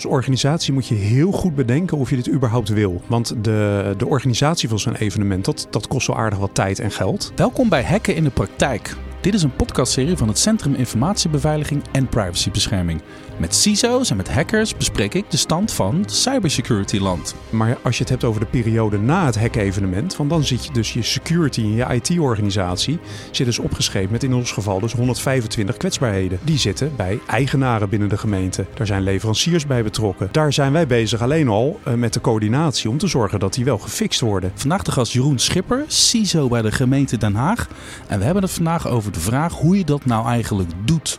Als 0.00 0.12
organisatie 0.12 0.72
moet 0.72 0.86
je 0.86 0.94
heel 0.94 1.32
goed 1.32 1.54
bedenken 1.54 1.98
of 1.98 2.10
je 2.10 2.16
dit 2.16 2.30
überhaupt 2.30 2.68
wil. 2.68 3.02
Want 3.06 3.44
de, 3.44 3.94
de 3.96 4.06
organisatie 4.06 4.68
van 4.68 4.78
zo'n 4.78 4.94
evenement, 4.94 5.44
dat, 5.44 5.66
dat 5.70 5.88
kost 5.88 6.04
zo 6.04 6.12
aardig 6.12 6.38
wat 6.38 6.54
tijd 6.54 6.78
en 6.78 6.90
geld. 6.90 7.32
Welkom 7.36 7.68
bij 7.68 7.84
Hacken 7.84 8.14
in 8.14 8.24
de 8.24 8.30
Praktijk. 8.30 8.96
Dit 9.20 9.34
is 9.34 9.42
een 9.42 9.56
podcastserie 9.56 10.16
van 10.16 10.28
het 10.28 10.38
Centrum 10.38 10.74
Informatiebeveiliging 10.74 11.82
en 11.92 12.08
Privacybescherming. 12.08 13.02
Met 13.40 13.54
CISO's 13.54 14.10
en 14.10 14.16
met 14.16 14.32
hackers 14.32 14.76
bespreek 14.76 15.14
ik 15.14 15.30
de 15.30 15.36
stand 15.36 15.72
van 15.72 16.02
cybersecurity 16.06 16.98
land. 16.98 17.34
Maar 17.50 17.78
als 17.82 17.96
je 17.96 18.00
het 18.00 18.10
hebt 18.10 18.24
over 18.24 18.40
de 18.40 18.46
periode 18.46 18.98
na 18.98 19.26
het 19.26 19.38
hack-evenement, 19.38 20.16
want 20.16 20.30
dan 20.30 20.44
zit 20.44 20.66
je 20.66 20.72
dus 20.72 20.92
je 20.92 21.02
security 21.02 21.60
en 21.60 21.74
je 21.74 21.86
IT-organisatie 21.94 22.98
zit 23.30 23.46
dus 23.46 23.58
opgeschreven 23.58 24.12
met 24.12 24.22
in 24.22 24.34
ons 24.34 24.52
geval 24.52 24.80
dus 24.80 24.92
125 24.92 25.76
kwetsbaarheden. 25.76 26.38
Die 26.42 26.58
zitten 26.58 26.92
bij 26.96 27.20
eigenaren 27.26 27.88
binnen 27.88 28.08
de 28.08 28.18
gemeente. 28.18 28.66
Daar 28.74 28.86
zijn 28.86 29.02
leveranciers 29.02 29.66
bij 29.66 29.82
betrokken. 29.82 30.28
Daar 30.32 30.52
zijn 30.52 30.72
wij 30.72 30.86
bezig 30.86 31.22
alleen 31.22 31.48
al 31.48 31.80
eh, 31.84 31.94
met 31.94 32.12
de 32.12 32.20
coördinatie 32.20 32.90
om 32.90 32.98
te 32.98 33.06
zorgen 33.06 33.38
dat 33.38 33.54
die 33.54 33.64
wel 33.64 33.78
gefixt 33.78 34.20
worden. 34.20 34.52
Vandaag 34.54 34.82
de 34.82 34.92
gast 34.92 35.12
Jeroen 35.12 35.38
Schipper, 35.38 35.84
CISO 35.86 36.48
bij 36.48 36.62
de 36.62 36.72
gemeente 36.72 37.16
Den 37.16 37.34
Haag. 37.34 37.68
En 38.06 38.18
we 38.18 38.24
hebben 38.24 38.42
het 38.42 38.52
vandaag 38.52 38.88
over 38.88 39.12
de 39.12 39.20
vraag 39.20 39.52
hoe 39.52 39.78
je 39.78 39.84
dat 39.84 40.04
nou 40.04 40.26
eigenlijk 40.26 40.70
doet. 40.84 41.18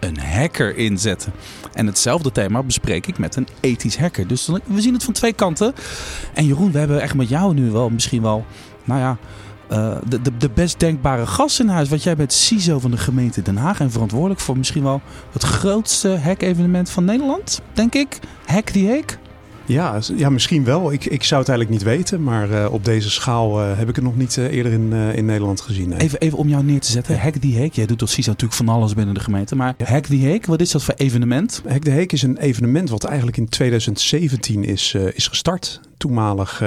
Een 0.00 0.18
hacker 0.18 0.76
inzetten. 0.76 1.32
En 1.72 1.86
hetzelfde 1.86 2.32
thema 2.32 2.62
bespreek 2.62 3.06
ik 3.06 3.18
met 3.18 3.36
een 3.36 3.48
ethisch 3.60 3.98
hacker. 3.98 4.26
Dus 4.26 4.46
we 4.46 4.80
zien 4.80 4.94
het 4.94 5.04
van 5.04 5.12
twee 5.12 5.32
kanten. 5.32 5.74
En 6.34 6.46
Jeroen, 6.46 6.72
we 6.72 6.78
hebben 6.78 7.02
echt 7.02 7.14
met 7.14 7.28
jou 7.28 7.54
nu 7.54 7.70
wel 7.70 7.90
misschien 7.90 8.22
wel, 8.22 8.44
nou 8.84 9.00
ja, 9.00 9.18
uh, 9.72 9.96
de, 10.08 10.22
de, 10.22 10.36
de, 10.36 10.50
best 10.50 10.80
denkbare 10.80 11.26
gast 11.26 11.60
in 11.60 11.68
huis. 11.68 11.88
Want 11.88 12.02
jij 12.02 12.16
bent 12.16 12.32
CISO 12.32 12.78
van 12.78 12.90
de 12.90 12.96
gemeente 12.96 13.42
Den 13.42 13.56
Haag 13.56 13.80
en 13.80 13.90
verantwoordelijk 13.90 14.40
voor 14.40 14.56
misschien 14.56 14.82
wel 14.82 15.00
het 15.32 15.42
grootste 15.42 16.08
hack-evenement 16.08 16.90
van 16.90 17.04
Nederland, 17.04 17.60
denk 17.72 17.94
ik. 17.94 18.18
Hack 18.46 18.70
the 18.70 18.86
Hack. 18.86 19.18
Ja, 19.70 20.00
ja, 20.16 20.30
misschien 20.30 20.64
wel. 20.64 20.92
Ik, 20.92 21.04
ik 21.04 21.24
zou 21.24 21.40
het 21.40 21.48
eigenlijk 21.48 21.78
niet 21.78 21.88
weten, 21.96 22.22
maar 22.22 22.50
uh, 22.50 22.72
op 22.72 22.84
deze 22.84 23.10
schaal 23.10 23.62
uh, 23.62 23.78
heb 23.78 23.88
ik 23.88 23.94
het 23.94 24.04
nog 24.04 24.16
niet 24.16 24.36
uh, 24.36 24.52
eerder 24.52 24.72
in, 24.72 24.92
in 24.92 25.24
Nederland 25.24 25.60
gezien. 25.60 25.88
Nee. 25.88 25.98
Even, 25.98 26.18
even 26.20 26.38
om 26.38 26.48
jou 26.48 26.64
neer 26.64 26.80
te 26.80 26.90
zetten. 26.90 27.20
Hack 27.20 27.34
the 27.34 27.46
Heek. 27.46 27.74
Jij 27.74 27.86
doet 27.86 28.00
als 28.00 28.12
CISO 28.12 28.30
natuurlijk 28.30 28.58
van 28.58 28.68
alles 28.68 28.94
binnen 28.94 29.14
de 29.14 29.20
gemeente. 29.20 29.56
Maar 29.56 29.74
Hack 29.84 30.04
the 30.04 30.16
Heek, 30.16 30.46
wat 30.46 30.60
is 30.60 30.70
dat 30.70 30.82
voor 30.82 30.94
evenement? 30.94 31.62
Hack 31.68 31.82
the 31.82 31.90
Heek 31.90 32.12
is 32.12 32.22
een 32.22 32.36
evenement 32.36 32.90
wat 32.90 33.04
eigenlijk 33.04 33.36
in 33.36 33.48
2017 33.48 34.64
is, 34.64 34.94
is 34.94 35.28
gestart. 35.28 35.80
Toenmalig 35.96 36.62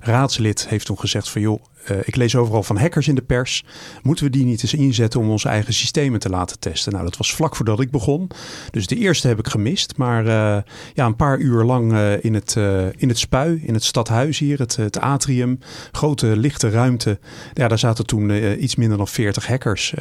raadslid 0.00 0.68
heeft 0.68 0.86
toen 0.86 0.98
gezegd 0.98 1.28
van 1.28 1.40
joh, 1.40 1.62
uh, 1.88 1.96
ik 2.04 2.16
lees 2.16 2.36
overal 2.36 2.62
van 2.62 2.76
hackers 2.76 3.08
in 3.08 3.14
de 3.14 3.22
pers. 3.22 3.64
Moeten 4.02 4.24
we 4.24 4.30
die 4.30 4.44
niet 4.44 4.62
eens 4.62 4.74
inzetten 4.74 5.20
om 5.20 5.30
onze 5.30 5.48
eigen 5.48 5.74
systemen 5.74 6.20
te 6.20 6.28
laten 6.28 6.58
testen? 6.58 6.92
Nou, 6.92 7.04
dat 7.04 7.16
was 7.16 7.34
vlak 7.34 7.56
voordat 7.56 7.80
ik 7.80 7.90
begon. 7.90 8.30
Dus 8.70 8.86
de 8.86 8.96
eerste 8.96 9.28
heb 9.28 9.38
ik 9.38 9.48
gemist. 9.48 9.96
Maar 9.96 10.24
uh, 10.24 10.56
ja, 10.94 11.06
een 11.06 11.16
paar 11.16 11.38
uur 11.38 11.64
lang 11.64 11.92
uh, 11.92 12.24
in, 12.24 12.34
het, 12.34 12.56
in 12.96 13.08
het 13.08 13.18
spui, 13.18 13.62
in 13.64 13.74
het 13.74 13.84
stadhuis 13.84 14.38
hier, 14.38 14.58
het, 14.58 14.76
het 14.76 15.00
atrium. 15.00 15.58
Grote 15.92 16.26
lichte 16.36 16.70
ruimte. 16.70 17.18
Ja, 17.54 17.68
daar 17.68 17.78
zaten 17.78 18.06
toen 18.06 18.62
iets 18.62 18.76
minder 18.76 18.96
dan 18.98 19.08
40 19.08 19.46
hackers 19.46 19.94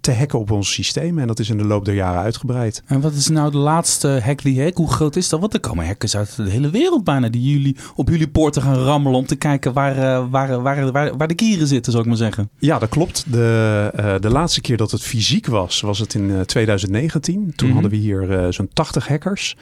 te 0.00 0.12
hacken 0.12 0.38
op 0.38 0.50
ons 0.50 0.72
systeem. 0.72 1.18
En 1.18 1.26
dat 1.26 1.38
is 1.38 1.50
in 1.50 1.58
de 1.58 1.64
loop 1.64 1.84
der 1.84 1.94
jaren 1.94 2.20
uitgebreid. 2.20 2.82
En 2.86 3.00
wat 3.00 3.12
is 3.12 3.28
nou 3.28 3.50
de 3.50 3.58
laatste 3.58 4.20
hack 4.24 4.42
die 4.42 4.62
hack? 4.62 4.76
Hoe 4.76 4.90
groot 4.90 5.16
is 5.16 5.28
dat? 5.28 5.40
Want 5.40 5.54
er 5.54 5.60
komen 5.60 5.86
hackers 5.86 6.16
uit 6.16 6.36
de 6.36 6.50
hele 6.50 6.70
wereld 6.70 7.04
bijna 7.04 7.28
die 7.28 7.52
jullie 7.52 7.76
op 7.94 8.08
jullie 8.08 8.28
poorten 8.28 8.62
gaan 8.62 8.74
rammelen 8.76 9.18
om 9.18 9.26
te 9.26 9.36
kijken 9.36 9.72
waar, 9.72 10.30
waar, 10.30 10.62
waar, 10.62 10.92
waar 10.92 11.05
waar, 11.16 11.28
de 11.28 11.34
kieren 11.34 11.66
zitten, 11.66 11.92
zou 11.92 12.04
ik 12.04 12.10
maar 12.10 12.18
zeggen. 12.18 12.50
Ja, 12.58 12.78
dat 12.78 12.88
klopt. 12.88 13.24
De, 13.32 13.92
uh, 13.96 14.14
de 14.20 14.30
laatste 14.30 14.60
keer 14.60 14.76
dat 14.76 14.90
het 14.90 15.02
fysiek 15.02 15.46
was, 15.46 15.80
was 15.80 15.98
het 15.98 16.14
in 16.14 16.28
uh, 16.30 16.40
2019. 16.40 17.34
Toen 17.34 17.44
mm 17.44 17.56
-hmm. 17.56 17.72
hadden 17.72 17.90
we 17.90 17.96
hier 17.96 18.30
uh, 18.30 18.46
zo'n 18.50 18.70
80 18.72 19.08
hackers. 19.08 19.56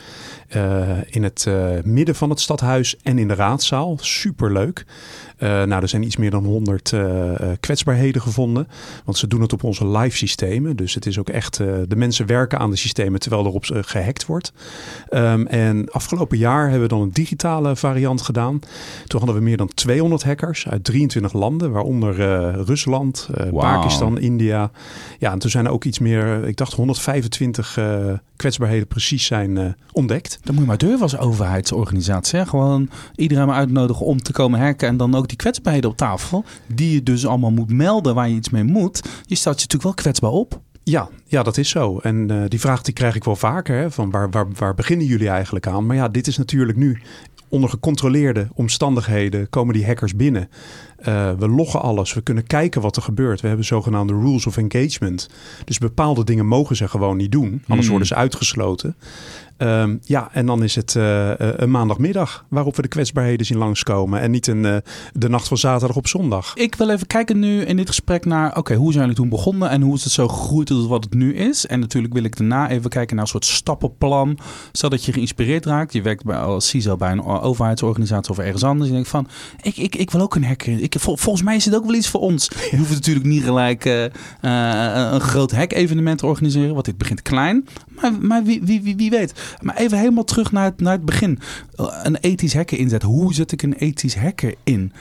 in 1.10 1.22
het 1.22 1.46
midden 1.84 2.14
van 2.14 2.30
het 2.30 2.40
stadhuis 2.40 2.96
en 3.02 3.18
in 3.18 3.28
de 3.28 3.34
raadzaal. 3.34 3.98
Superleuk. 4.00 4.84
Uh, 5.44 5.50
nou, 5.50 5.82
er 5.82 5.88
zijn 5.88 6.02
iets 6.02 6.16
meer 6.16 6.30
dan 6.30 6.44
100 6.44 6.92
uh, 6.92 7.32
kwetsbaarheden 7.60 8.22
gevonden. 8.22 8.68
Want 9.04 9.18
ze 9.18 9.26
doen 9.26 9.40
het 9.40 9.52
op 9.52 9.64
onze 9.64 9.88
live 9.88 10.16
systemen. 10.16 10.76
Dus 10.76 10.94
het 10.94 11.06
is 11.06 11.18
ook 11.18 11.28
echt, 11.28 11.58
uh, 11.58 11.74
de 11.88 11.96
mensen 11.96 12.26
werken 12.26 12.58
aan 12.58 12.70
de 12.70 12.76
systemen 12.76 13.20
terwijl 13.20 13.46
erop 13.46 13.64
gehackt 13.64 14.26
wordt. 14.26 14.52
Um, 15.10 15.46
en 15.46 15.90
afgelopen 15.90 16.38
jaar 16.38 16.62
hebben 16.62 16.80
we 16.80 16.88
dan 16.88 17.00
een 17.00 17.12
digitale 17.12 17.76
variant 17.76 18.22
gedaan. 18.22 18.58
Toen 19.06 19.18
hadden 19.20 19.38
we 19.38 19.44
meer 19.44 19.56
dan 19.56 19.70
200 19.74 20.24
hackers 20.24 20.68
uit 20.68 20.84
23 20.84 21.32
landen, 21.32 21.70
waaronder 21.72 22.14
Rusland, 22.64 23.28
wow. 23.50 23.60
Pakistan, 23.60 24.18
India. 24.18 24.70
Ja, 25.18 25.32
en 25.32 25.38
toen 25.38 25.50
zijn 25.50 25.64
er 25.64 25.72
ook 25.72 25.84
iets 25.84 25.98
meer, 25.98 26.44
ik 26.44 26.56
dacht 26.56 26.72
125 26.72 27.78
kwetsbaarheden 28.36 28.86
precies 28.86 29.26
zijn 29.26 29.76
ontdekt. 29.92 30.38
Dan 30.42 30.54
moet 30.54 30.62
je 30.62 30.68
maar 30.68 30.78
durven 30.78 31.02
als 31.02 31.18
overheidsorganisatie. 31.18 32.38
Hè? 32.38 32.46
Gewoon 32.46 32.88
iedereen 33.16 33.46
maar 33.46 33.56
uitnodigen 33.56 34.06
om 34.06 34.22
te 34.22 34.32
komen 34.32 34.60
hacken 34.60 34.88
en 34.88 34.96
dan 34.96 35.14
ook 35.14 35.28
die 35.28 35.33
kwetsbaarheden 35.36 35.90
op 35.90 35.96
tafel, 35.96 36.44
die 36.66 36.92
je 36.92 37.02
dus 37.02 37.26
allemaal 37.26 37.50
moet 37.50 37.72
melden 37.72 38.14
waar 38.14 38.28
je 38.28 38.34
iets 38.34 38.50
mee 38.50 38.64
moet. 38.64 39.02
Je 39.26 39.34
staat 39.34 39.60
je 39.60 39.66
natuurlijk 39.66 39.82
wel 39.82 39.94
kwetsbaar 39.94 40.30
op. 40.30 40.60
Ja, 40.82 41.08
ja, 41.26 41.42
dat 41.42 41.56
is 41.56 41.68
zo. 41.68 41.98
En 41.98 42.28
uh, 42.32 42.42
die 42.48 42.60
vraag 42.60 42.82
die 42.82 42.94
krijg 42.94 43.14
ik 43.14 43.24
wel 43.24 43.36
vaker. 43.36 43.76
Hè, 43.76 43.90
van 43.90 44.10
waar, 44.10 44.30
waar, 44.30 44.46
waar 44.58 44.74
beginnen 44.74 45.06
jullie 45.06 45.28
eigenlijk 45.28 45.66
aan? 45.66 45.86
Maar 45.86 45.96
ja, 45.96 46.08
dit 46.08 46.26
is 46.26 46.36
natuurlijk 46.36 46.78
nu 46.78 47.00
onder 47.48 47.70
gecontroleerde 47.70 48.48
omstandigheden 48.54 49.48
komen 49.50 49.74
die 49.74 49.86
hackers 49.86 50.16
binnen. 50.16 50.48
Uh, 51.00 51.30
we 51.38 51.48
loggen 51.48 51.82
alles. 51.82 52.14
We 52.14 52.20
kunnen 52.20 52.46
kijken 52.46 52.80
wat 52.80 52.96
er 52.96 53.02
gebeurt. 53.02 53.40
We 53.40 53.46
hebben 53.48 53.66
zogenaamde 53.66 54.12
rules 54.12 54.46
of 54.46 54.56
engagement. 54.56 55.28
Dus 55.64 55.78
bepaalde 55.78 56.24
dingen 56.24 56.46
mogen 56.46 56.76
ze 56.76 56.88
gewoon 56.88 57.16
niet 57.16 57.32
doen. 57.32 57.62
Anders 57.66 57.84
mm. 57.84 57.90
worden 57.90 58.08
ze 58.08 58.14
uitgesloten. 58.14 58.96
Um, 59.58 60.00
ja, 60.04 60.28
en 60.32 60.46
dan 60.46 60.62
is 60.62 60.74
het 60.74 60.94
uh, 60.94 61.30
een 61.36 61.70
maandagmiddag 61.70 62.44
waarop 62.48 62.76
we 62.76 62.82
de 62.82 62.88
kwetsbaarheden 62.88 63.46
zien 63.46 63.58
langskomen. 63.58 64.20
En 64.20 64.30
niet 64.30 64.46
een, 64.46 64.64
uh, 64.64 64.76
de 65.12 65.28
nacht 65.28 65.48
van 65.48 65.58
zaterdag 65.58 65.96
op 65.96 66.06
zondag. 66.06 66.54
Ik 66.54 66.74
wil 66.74 66.90
even 66.90 67.06
kijken 67.06 67.38
nu 67.38 67.60
in 67.60 67.76
dit 67.76 67.88
gesprek 67.88 68.24
naar... 68.24 68.48
oké, 68.48 68.58
okay, 68.58 68.76
hoe 68.76 68.92
zijn 68.92 69.02
jullie 69.04 69.18
toen 69.18 69.28
begonnen 69.28 69.70
en 69.70 69.82
hoe 69.82 69.94
is 69.94 70.04
het 70.04 70.12
zo 70.12 70.28
gegroeid 70.28 70.66
tot 70.66 70.86
wat 70.86 71.04
het 71.04 71.14
nu 71.14 71.34
is? 71.34 71.66
En 71.66 71.80
natuurlijk 71.80 72.14
wil 72.14 72.24
ik 72.24 72.36
daarna 72.36 72.70
even 72.70 72.90
kijken 72.90 73.14
naar 73.16 73.24
een 73.24 73.30
soort 73.30 73.44
stappenplan. 73.44 74.38
Zodat 74.72 75.04
je 75.04 75.12
geïnspireerd 75.12 75.66
raakt. 75.66 75.92
Je 75.92 76.02
werkt 76.02 76.24
bij, 76.24 76.36
als 76.36 76.68
CISO 76.68 76.96
bij 76.96 77.12
een 77.12 77.24
overheidsorganisatie 77.24 78.30
of 78.30 78.38
ergens 78.38 78.64
anders. 78.64 78.90
En 78.90 78.96
je 78.96 79.02
denkt 79.02 79.08
van, 79.08 79.28
ik, 79.62 79.76
ik, 79.76 79.96
ik 79.96 80.10
wil 80.10 80.20
ook 80.20 80.34
een 80.34 80.44
hacker. 80.44 80.82
Ik, 80.82 80.93
vol, 81.00 81.16
volgens 81.16 81.44
mij 81.44 81.56
is 81.56 81.64
het 81.64 81.74
ook 81.74 81.84
wel 81.84 81.94
iets 81.94 82.08
voor 82.08 82.20
ons. 82.20 82.50
Je 82.70 82.76
hoeft 82.76 82.90
natuurlijk 82.90 83.26
niet 83.26 83.44
gelijk 83.44 83.84
uh, 83.84 84.02
een 85.12 85.20
groot 85.20 85.52
hack-evenement 85.52 86.18
te 86.18 86.26
organiseren. 86.26 86.72
Want 86.72 86.84
dit 86.84 86.98
begint 86.98 87.22
klein. 87.22 87.66
Maar, 87.88 88.12
maar 88.20 88.44
wie, 88.44 88.62
wie, 88.62 88.82
wie, 88.82 88.96
wie 88.96 89.10
weet... 89.10 89.32
Maar 89.60 89.76
even 89.76 89.98
helemaal 89.98 90.24
terug 90.24 90.52
naar 90.52 90.64
het, 90.64 90.80
naar 90.80 90.92
het 90.92 91.04
begin. 91.04 91.38
Een 92.02 92.16
ethisch 92.16 92.54
hacker 92.54 92.78
inzetten. 92.78 93.08
Hoe 93.08 93.34
zet 93.34 93.52
ik 93.52 93.62
een 93.62 93.74
ethisch 93.74 94.16
hacker 94.16 94.54
in? 94.64 94.92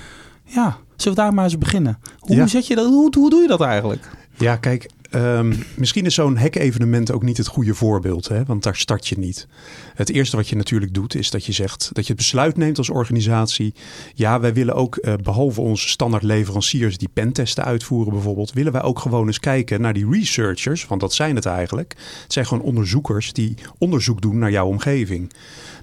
Ja, 0.43 0.77
zullen 0.95 1.17
we 1.17 1.23
daar 1.23 1.33
maar 1.33 1.43
eens 1.43 1.57
beginnen? 1.57 1.99
Hoe, 2.19 2.35
ja. 2.35 2.47
zet 2.47 2.67
je 2.67 2.75
dat, 2.75 2.85
hoe, 2.85 3.13
hoe 3.17 3.29
doe 3.29 3.41
je 3.41 3.47
dat 3.47 3.61
eigenlijk? 3.61 4.09
Ja, 4.37 4.55
kijk, 4.55 4.89
Um, 5.15 5.63
misschien 5.75 6.05
is 6.05 6.13
zo'n 6.13 6.37
hack-evenement 6.37 7.11
ook 7.11 7.23
niet 7.23 7.37
het 7.37 7.47
goede 7.47 7.73
voorbeeld, 7.73 8.27
hè? 8.27 8.43
want 8.43 8.63
daar 8.63 8.75
start 8.75 9.07
je 9.07 9.17
niet. 9.17 9.47
Het 9.93 10.09
eerste 10.09 10.35
wat 10.35 10.49
je 10.49 10.55
natuurlijk 10.55 10.93
doet, 10.93 11.15
is 11.15 11.29
dat 11.29 11.45
je 11.45 11.51
zegt 11.51 11.89
dat 11.93 12.03
je 12.03 12.13
het 12.13 12.21
besluit 12.21 12.57
neemt 12.57 12.77
als 12.77 12.89
organisatie. 12.89 13.73
Ja, 14.13 14.39
wij 14.39 14.53
willen 14.53 14.75
ook, 14.75 14.97
uh, 15.01 15.13
behalve 15.23 15.61
onze 15.61 15.89
standaard 15.89 16.23
leveranciers 16.23 16.97
die 16.97 17.09
pentesten 17.13 17.63
uitvoeren 17.63 18.13
bijvoorbeeld, 18.13 18.53
willen 18.53 18.71
wij 18.71 18.81
ook 18.81 18.99
gewoon 18.99 19.27
eens 19.27 19.39
kijken 19.39 19.81
naar 19.81 19.93
die 19.93 20.09
researchers, 20.09 20.87
want 20.87 21.01
dat 21.01 21.13
zijn 21.13 21.35
het 21.35 21.45
eigenlijk. 21.45 21.95
Het 22.23 22.33
zijn 22.33 22.45
gewoon 22.45 22.63
onderzoekers 22.63 23.33
die 23.33 23.55
onderzoek 23.77 24.21
doen 24.21 24.37
naar 24.37 24.51
jouw 24.51 24.67
omgeving. 24.67 25.31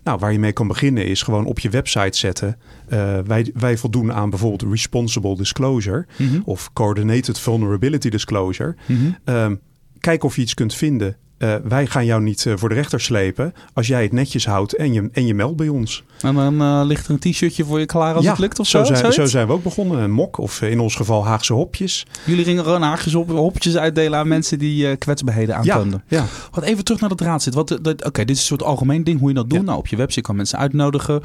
Nou, 0.04 0.18
waar 0.18 0.32
je 0.32 0.38
mee 0.38 0.52
kan 0.52 0.68
beginnen 0.68 1.06
is 1.06 1.22
gewoon 1.22 1.44
op 1.44 1.58
je 1.58 1.70
website 1.70 2.18
zetten. 2.18 2.58
Uh, 2.88 3.18
wij, 3.18 3.50
wij 3.54 3.76
voldoen 3.76 4.12
aan 4.12 4.30
bijvoorbeeld 4.30 4.70
responsible 4.72 5.36
disclosure 5.36 6.06
mm 6.16 6.28
-hmm. 6.28 6.42
of 6.44 6.72
coordinated 6.72 7.38
vulnerability 7.38 8.08
disclosure. 8.08 8.76
Mm 8.86 8.96
-hmm. 8.96 9.34
um, 9.34 9.60
kijk 10.00 10.24
of 10.24 10.36
je 10.36 10.42
iets 10.42 10.54
kunt 10.54 10.74
vinden 10.74 11.16
uh, 11.40 11.54
wij 11.64 11.86
gaan 11.86 12.04
jou 12.04 12.22
niet 12.22 12.44
uh, 12.44 12.56
voor 12.56 12.68
de 12.68 12.74
rechter 12.74 13.00
slepen 13.00 13.54
als 13.72 13.86
jij 13.86 14.02
het 14.02 14.12
netjes 14.12 14.46
houdt 14.46 14.72
en 14.72 14.92
je, 14.92 15.08
en 15.12 15.26
je 15.26 15.34
meldt 15.34 15.56
bij 15.56 15.68
ons. 15.68 16.04
En 16.20 16.34
dan 16.34 16.62
uh, 16.62 16.80
ligt 16.84 17.06
er 17.06 17.12
een 17.12 17.18
t-shirtje 17.18 17.64
voor 17.64 17.78
je 17.78 17.86
klaar 17.86 18.14
als 18.14 18.24
ja, 18.24 18.30
het 18.30 18.40
lukt 18.40 18.58
of 18.58 18.66
zo? 18.66 18.84
Zo 18.84 18.94
zijn, 18.94 19.12
zo 19.12 19.24
zijn 19.24 19.46
we 19.46 19.52
ook 19.52 19.62
begonnen. 19.62 19.98
Een 19.98 20.10
mok 20.10 20.38
of 20.38 20.62
in 20.62 20.80
ons 20.80 20.94
geval 20.94 21.24
Haagse 21.24 21.52
hopjes. 21.52 22.06
Jullie 22.24 22.44
gingen 22.44 22.64
gewoon 22.64 22.82
Haagse 22.82 23.18
hopjes 23.18 23.76
uitdelen 23.76 24.18
aan 24.18 24.28
mensen 24.28 24.58
die 24.58 24.96
kwetsbaarheden 24.96 25.56
aantoonden. 25.56 26.02
Ja, 26.08 26.18
ja. 26.18 26.26
Wat 26.50 26.64
even 26.64 26.84
terug 26.84 27.00
naar 27.00 27.08
dat 27.08 27.20
raad 27.20 27.56
Oké, 27.56 27.72
okay, 28.06 28.24
dit 28.24 28.36
is 28.36 28.40
een 28.40 28.46
soort 28.46 28.62
algemeen 28.62 29.04
ding 29.04 29.18
hoe 29.18 29.28
je 29.28 29.34
dat 29.34 29.50
doet. 29.50 29.58
Ja. 29.58 29.64
Nou, 29.64 29.78
op 29.78 29.86
je 29.86 29.96
website 29.96 30.20
kan 30.20 30.36
mensen 30.36 30.58
uitnodigen. 30.58 31.22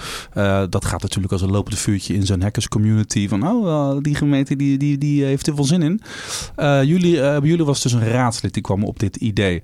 dat 0.70 0.86
gaat 0.86 1.02
natuurlijk 1.02 1.34
als 1.34 1.42
een 1.42 1.52
lopende 1.52 1.78
vuurtje 1.78 2.14
in 2.14 2.26
zo'n 2.26 2.42
hackers 2.42 2.68
community. 2.68 3.28
Van 3.28 3.48
oh, 3.48 3.98
die 4.02 4.16
gemeente 4.16 4.56
die, 4.56 4.78
die, 4.78 4.98
die 4.98 5.24
heeft 5.24 5.48
er 5.48 5.56
veel 5.56 5.64
zin 5.64 5.82
in. 5.82 6.02
jullie, 6.86 7.16
jullie 7.42 7.66
was 7.66 7.82
dus 7.82 7.92
een 7.92 8.08
raadslid 8.08 8.54
die 8.54 8.64
kwam 8.64 8.84
op 8.84 9.00
dit 9.00 9.16
idee. 9.16 9.64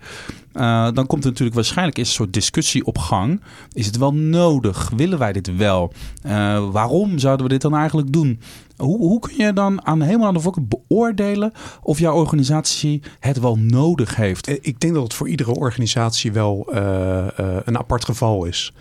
Uh, 0.54 0.88
dan 0.94 1.08
komt 1.08 1.24
er 1.24 1.30
natuurlijk 1.30 1.56
waarschijnlijk 1.56 1.98
eens 1.98 2.08
een 2.08 2.14
soort 2.14 2.34
discussie 2.34 2.86
op 2.86 2.98
gang. 2.98 3.42
Is 3.74 3.86
het 3.86 3.98
wel 3.98 4.14
nodig? 4.14 4.92
Willen 4.96 5.20
wij 5.20 5.34
dit 5.34 5.56
wel? 5.56 5.94
Uh, 6.26 6.70
waarom 6.72 7.20
zouden 7.20 7.46
we 7.46 7.52
dit 7.52 7.62
dan 7.62 7.76
eigenlijk 7.76 8.14
doen? 8.14 8.40
Hoe, 8.82 8.98
hoe 8.98 9.20
kun 9.20 9.46
je 9.46 9.54
dan 9.54 9.86
aan 9.86 10.02
helemaal 10.02 10.28
aan 10.28 10.34
de 10.34 10.40
voorkant 10.40 10.70
beoordelen 10.70 11.52
of 11.82 12.00
jouw 12.00 12.16
organisatie 12.16 13.02
het 13.20 13.40
wel 13.40 13.56
nodig 13.56 14.16
heeft? 14.16 14.48
Eh, 14.48 14.58
ik 14.62 14.80
denk 14.80 14.94
dat 14.94 15.04
het 15.04 15.14
voor 15.14 15.30
iedere 15.30 15.56
organisatie 15.56 16.32
wel 16.32 16.68
uh, 16.74 17.26
een 17.64 17.78
apart 17.78 18.06
geval 18.06 18.46
is. 18.46 18.74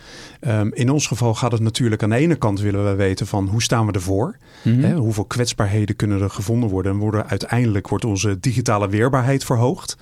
Um, 0.47 0.73
in 0.73 0.89
ons 0.89 1.07
geval 1.07 1.33
gaat 1.33 1.51
het 1.51 1.61
natuurlijk 1.61 2.03
aan 2.03 2.09
de 2.09 2.15
ene 2.15 2.35
kant 2.35 2.59
willen 2.59 2.85
we 2.85 2.95
weten 2.95 3.27
van 3.27 3.47
hoe 3.47 3.61
staan 3.61 3.85
we 3.85 3.91
ervoor? 3.91 4.37
Mm 4.61 4.73
-hmm. 4.73 4.83
Hè, 4.83 4.95
hoeveel 4.95 5.25
kwetsbaarheden 5.25 5.95
kunnen 5.95 6.21
er 6.21 6.29
gevonden 6.29 6.69
worden? 6.69 6.91
En 6.91 6.97
worden 6.97 7.27
uiteindelijk 7.27 7.87
wordt 7.87 8.05
onze 8.05 8.39
digitale 8.39 8.89
weerbaarheid 8.89 9.43
verhoogd. 9.43 9.97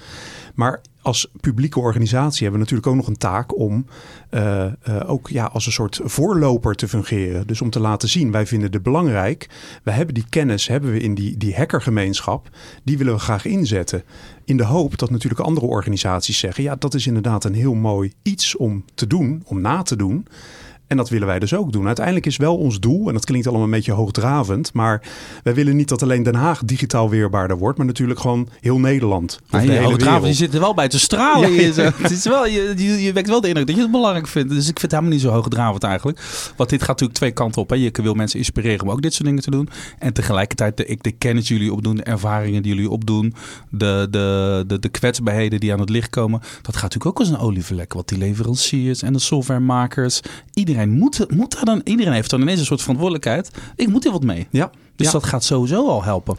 Maar 0.56 0.82
als 1.02 1.32
publieke 1.42 1.80
organisatie 1.80 2.42
hebben 2.44 2.60
we 2.60 2.66
natuurlijk 2.66 2.88
ook 2.88 2.96
nog 2.96 3.08
een 3.08 3.18
taak 3.18 3.58
om 3.58 3.86
uh, 4.32 4.66
uh, 4.90 5.10
ook 5.10 5.30
ja, 5.30 5.46
als 5.46 5.66
een 5.66 5.72
soort 5.72 6.00
voorloper 6.04 6.76
te 6.76 6.88
fungeren. 6.88 7.48
Dus 7.48 7.62
om 7.62 7.70
te 7.70 7.80
laten 7.80 8.10
zien, 8.10 8.32
wij 8.32 8.48
vinden 8.48 8.72
het 8.72 8.84
belangrijk. 8.84 9.50
We 9.84 9.92
hebben 9.92 10.14
die 10.14 10.26
kennis, 10.30 10.68
hebben 10.68 10.92
we 10.92 11.00
in 11.00 11.16
die, 11.16 11.38
die 11.38 11.56
hackergemeenschap. 11.56 12.50
Die 12.84 12.98
willen 12.98 13.14
we 13.14 13.20
graag 13.20 13.46
inzetten. 13.46 14.04
In 14.46 14.58
de 14.58 14.64
hoop 14.66 14.98
dat 14.98 15.10
natuurlijk 15.10 15.42
andere 15.42 15.66
organisaties 15.66 16.40
zeggen, 16.40 16.64
ja, 16.64 16.76
dat 16.76 16.94
is 16.94 17.08
inderdaad 17.08 17.44
een 17.44 17.54
heel 17.54 17.74
mooi 17.74 18.14
iets 18.22 18.56
om 18.56 18.86
te 18.94 19.08
doen, 19.08 19.44
om 19.46 19.62
na 19.62 19.82
te 19.82 19.96
doen. 19.96 20.28
En 20.90 20.98
dat 20.98 21.10
willen 21.10 21.28
wij 21.28 21.40
dus 21.40 21.54
ook 21.54 21.72
doen. 21.72 21.86
Uiteindelijk 21.86 22.26
is 22.26 22.38
wel 22.38 22.58
ons 22.58 22.80
doel, 22.80 23.08
en 23.08 23.14
dat 23.14 23.26
klinkt 23.26 23.48
allemaal 23.48 23.66
een 23.66 23.72
beetje 23.72 23.92
hoogdravend, 23.92 24.74
maar 24.74 25.02
wij 25.44 25.54
willen 25.54 25.76
niet 25.76 25.90
dat 25.90 26.04
alleen 26.04 26.24
Den 26.24 26.36
Haag 26.36 26.64
digitaal 26.64 27.10
weerbaarder 27.10 27.58
wordt, 27.58 27.78
maar 27.78 27.88
natuurlijk 27.88 28.20
gewoon 28.20 28.50
heel 28.62 28.80
Nederland. 28.80 29.40
Maar 29.50 29.66
je 29.66 29.80
hoogdravend, 29.80 30.28
je 30.28 30.34
zit 30.34 30.54
er 30.54 30.60
wel 30.60 30.74
bij 30.74 30.88
te 30.88 31.00
stralen. 31.00 31.52
Ja, 31.52 31.62
ja. 31.62 31.92
het 32.02 32.12
is 32.12 32.24
wel, 32.24 32.46
je, 32.46 32.74
je, 32.78 33.02
je, 33.02 33.14
wekt 33.14 33.28
wel 33.28 33.42
de 33.42 33.48
indruk 33.48 33.68
dat 33.68 33.76
je 33.76 33.82
het 33.82 33.92
belangrijk 33.92 34.28
vindt. 34.28 34.50
Dus 34.50 34.60
ik 34.60 34.80
vind 34.80 34.82
het 34.82 34.92
helemaal 34.92 35.12
niet 35.12 35.22
zo 35.22 35.30
hoogdravend 35.30 35.84
eigenlijk. 35.84 36.20
Want 36.56 36.70
dit 36.70 36.80
gaat 36.80 36.90
natuurlijk 36.90 37.18
twee 37.18 37.32
kanten 37.32 37.62
op. 37.62 37.70
Hè. 37.70 37.76
Je 37.76 37.92
wil 37.94 38.14
mensen 38.14 38.40
inspireren 38.40 38.82
om 38.82 38.92
ook 38.92 39.02
dit 39.02 39.14
soort 39.14 39.28
dingen 39.28 39.44
te 39.44 39.52
doen. 39.52 39.70
En 40.00 40.14
tegelijkertijd 40.14 40.78
de, 40.78 40.98
de 41.02 41.12
kennis 41.12 41.48
die 41.48 41.58
jullie 41.58 41.74
opdoen, 41.74 41.96
de 41.96 42.04
ervaringen 42.04 42.64
die 42.64 42.74
jullie 42.74 42.90
opdoen, 42.90 43.34
de, 43.70 44.08
de, 44.10 44.64
de, 44.68 44.80
de 44.80 44.90
kwetsbaarheden 44.90 45.60
die 45.60 45.74
aan 45.74 45.80
het 45.80 45.90
licht 45.90 46.10
komen. 46.10 46.40
Dat 46.40 46.76
gaat 46.76 46.94
natuurlijk 46.94 47.06
ook 47.06 47.20
als 47.20 47.30
een 47.30 47.38
olievlek. 47.38 47.94
Wat 47.94 48.08
die 48.08 48.18
leveranciers 48.18 49.02
en 49.02 49.14
de 49.14 49.20
softwaremakers, 49.20 50.22
iedereen 50.54 50.79
iedereen 50.80 51.00
moet, 51.00 51.26
moet 51.36 51.54
daar 51.54 51.66
dan, 51.66 51.82
iedereen 51.84 52.14
heeft 52.14 52.30
dan 52.30 52.42
ineens 52.42 52.60
een 52.60 52.66
soort 52.66 52.82
verantwoordelijkheid. 52.82 53.52
Ik 53.76 53.88
moet 53.88 54.04
hier 54.04 54.12
wat 54.12 54.24
mee. 54.24 54.48
Ja. 54.52 54.72
Dus 54.96 55.06
ja. 55.06 55.12
dat 55.12 55.24
gaat 55.24 55.44
sowieso 55.44 55.88
al 55.88 56.04
helpen. 56.04 56.38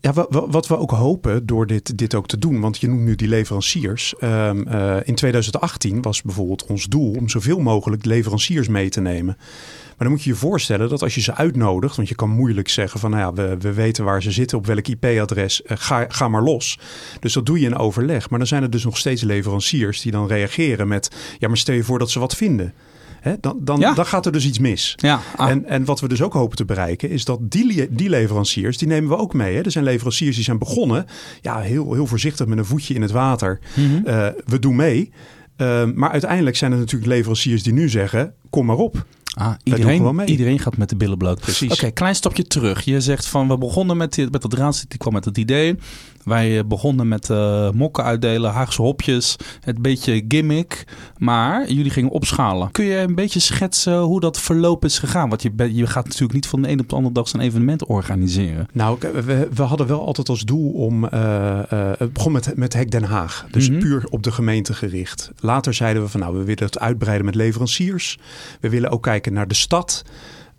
Ja, 0.00 0.12
wat 0.30 0.66
we 0.66 0.78
ook 0.78 0.90
hopen 0.90 1.46
door 1.46 1.66
dit, 1.66 1.98
dit 1.98 2.14
ook 2.14 2.26
te 2.26 2.38
doen, 2.38 2.60
want 2.60 2.78
je 2.78 2.88
noemt 2.88 3.00
nu 3.00 3.14
die 3.14 3.28
leveranciers. 3.28 4.14
Um, 4.20 4.68
uh, 4.68 4.96
in 5.04 5.14
2018 5.14 6.02
was 6.02 6.22
bijvoorbeeld 6.22 6.66
ons 6.66 6.86
doel 6.86 7.14
om 7.18 7.28
zoveel 7.28 7.58
mogelijk 7.58 8.04
leveranciers 8.04 8.68
mee 8.68 8.88
te 8.88 9.00
nemen. 9.00 9.36
Maar 9.36 9.96
dan 9.98 10.10
moet 10.10 10.22
je 10.22 10.30
je 10.30 10.36
voorstellen 10.36 10.88
dat 10.88 11.02
als 11.02 11.14
je 11.14 11.20
ze 11.20 11.34
uitnodigt, 11.34 11.96
want 11.96 12.08
je 12.08 12.14
kan 12.14 12.30
moeilijk 12.30 12.68
zeggen 12.68 13.00
van 13.00 13.10
nou 13.10 13.22
ja, 13.22 13.42
we, 13.42 13.56
we 13.58 13.72
weten 13.72 14.04
waar 14.04 14.22
ze 14.22 14.30
zitten, 14.30 14.58
op 14.58 14.66
welk 14.66 14.88
IP-adres, 14.88 15.62
uh, 15.62 15.76
ga, 15.80 16.04
ga 16.08 16.28
maar 16.28 16.42
los. 16.42 16.78
Dus 17.20 17.32
dat 17.32 17.46
doe 17.46 17.60
je 17.60 17.66
in 17.66 17.76
overleg. 17.76 18.30
Maar 18.30 18.38
dan 18.38 18.48
zijn 18.48 18.62
er 18.62 18.70
dus 18.70 18.84
nog 18.84 18.98
steeds 18.98 19.22
leveranciers 19.22 20.00
die 20.00 20.12
dan 20.12 20.26
reageren 20.26 20.88
met 20.88 21.10
ja, 21.38 21.48
maar 21.48 21.56
stel 21.56 21.74
je 21.74 21.84
voor 21.84 21.98
dat 21.98 22.10
ze 22.10 22.18
wat 22.18 22.36
vinden. 22.36 22.74
Hè, 23.24 23.34
dan, 23.40 23.58
dan, 23.60 23.80
Ja. 23.80 23.94
dan 23.94 24.06
gaat 24.06 24.26
er 24.26 24.32
dus 24.32 24.46
iets 24.46 24.58
mis. 24.58 24.92
Ja, 24.96 25.20
ah. 25.36 25.50
En, 25.50 25.64
en 25.66 25.84
wat 25.84 26.00
we 26.00 26.08
dus 26.08 26.22
ook 26.22 26.32
hopen 26.32 26.56
te 26.56 26.64
bereiken 26.64 27.10
is 27.10 27.24
dat 27.24 27.38
die, 27.42 27.88
die 27.90 28.08
leveranciers, 28.08 28.78
die 28.78 28.88
nemen 28.88 29.08
we 29.10 29.16
ook 29.16 29.34
mee. 29.34 29.54
Hè. 29.56 29.60
Er 29.62 29.70
zijn 29.70 29.84
leveranciers 29.84 30.34
die 30.34 30.44
zijn 30.44 30.58
begonnen, 30.58 31.06
ja, 31.40 31.60
heel, 31.60 31.92
heel 31.94 32.06
voorzichtig 32.06 32.46
met 32.46 32.58
een 32.58 32.64
voetje 32.64 32.94
in 32.94 33.02
het 33.02 33.10
water. 33.10 33.60
Mhm. 33.74 33.84
Uh, 34.06 34.26
we 34.44 34.58
doen 34.58 34.76
mee. 34.76 35.10
Uh, 35.56 35.84
maar 35.94 36.10
uiteindelijk 36.10 36.56
zijn 36.56 36.72
er 36.72 36.78
natuurlijk 36.78 37.10
leveranciers 37.12 37.62
die 37.62 37.72
nu 37.72 37.88
zeggen, 37.88 38.34
kom 38.50 38.66
maar 38.66 38.76
op. 38.76 39.04
Ah, 39.34 39.52
iedereen, 39.62 40.20
iedereen 40.28 40.58
gaat 40.58 40.76
met 40.76 40.88
de 40.88 40.96
billen 40.96 41.18
bloot. 41.18 41.40
Precies. 41.40 41.72
Oké, 41.72 41.90
klein 41.90 42.14
stapje 42.14 42.46
terug. 42.46 42.84
Je 42.84 43.00
zegt 43.00 43.26
van 43.26 43.48
we 43.48 43.58
begonnen 43.58 43.96
met, 43.96 44.14
dit- 44.14 44.30
met 44.32 44.42
dat 44.42 44.52
raadslid, 44.52 44.90
die 44.90 44.98
kwam 44.98 45.12
met 45.12 45.24
het 45.24 45.38
idee. 45.38 45.76
Wij 46.24 46.58
eh, 46.58 46.64
begonnen 46.64 47.08
met 47.08 47.30
eh, 47.30 47.70
mokken 47.70 48.04
uitdelen, 48.04 48.52
Haagse 48.52 48.82
hopjes, 48.82 49.36
het 49.60 49.82
beetje 49.82 50.24
gimmick. 50.28 50.84
Maar 51.18 51.70
jullie 51.72 51.90
gingen 51.90 52.10
opschalen. 52.10 52.70
Kun 52.70 52.84
je 52.84 52.96
een 52.96 53.14
beetje 53.14 53.40
schetsen 53.40 53.98
hoe 53.98 54.20
dat 54.20 54.40
verloop 54.40 54.84
is 54.84 54.98
gegaan? 54.98 55.28
Want 55.28 55.42
je, 55.42 55.74
je 55.74 55.86
gaat 55.86 56.04
natuurlijk 56.04 56.32
niet 56.32 56.46
van 56.46 56.62
de 56.62 56.68
ene 56.68 56.82
op 56.82 56.88
de 56.88 56.94
andere 56.94 57.14
dag 57.14 57.28
zo'n 57.28 57.40
evenement 57.40 57.84
organiseren. 57.86 58.68
Nou, 58.72 58.98
we, 59.24 59.48
we 59.54 59.62
hadden 59.62 59.86
wel 59.86 60.06
altijd 60.06 60.28
als 60.28 60.42
doel 60.42 60.70
om. 60.72 61.04
eh, 61.08 61.60
het 61.98 62.12
begon 62.12 62.32
met, 62.32 62.56
met 62.56 62.72
Hek 62.72 62.90
Den 62.90 63.02
Haag. 63.04 63.46
Dus 63.50 63.70
Mhm. 63.70 63.78
puur 63.78 64.04
op 64.10 64.22
de 64.22 64.32
gemeente 64.32 64.74
gericht. 64.74 65.30
Later 65.40 65.74
zeiden 65.74 66.02
we 66.02 66.08
van 66.08 66.20
nou, 66.20 66.36
we 66.38 66.44
willen 66.44 66.64
het 66.64 66.78
uitbreiden 66.78 67.24
met 67.26 67.34
leveranciers. 67.34 68.18
We 68.60 68.68
willen 68.68 68.90
ook 68.90 69.02
kijken 69.02 69.32
naar 69.32 69.48
de 69.48 69.54
stad. 69.54 70.02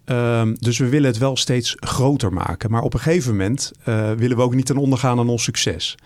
Ehm, 0.06 0.54
dus 0.60 0.78
we 0.78 0.90
willen 0.90 1.10
het 1.10 1.18
wel 1.18 1.38
steeds 1.38 1.76
groter 1.80 2.34
maken. 2.34 2.72
Maar 2.72 2.82
op 2.82 2.94
een 2.94 3.00
gegeven 3.00 3.32
moment 3.32 3.72
eh, 3.84 4.12
willen 4.12 4.38
we 4.38 4.44
ook 4.44 4.56
niet 4.56 4.66
ten 4.66 4.78
onder 4.78 5.00
gaan 5.00 5.20
aan 5.20 5.30
ons 5.30 5.44
succes. 5.44 5.98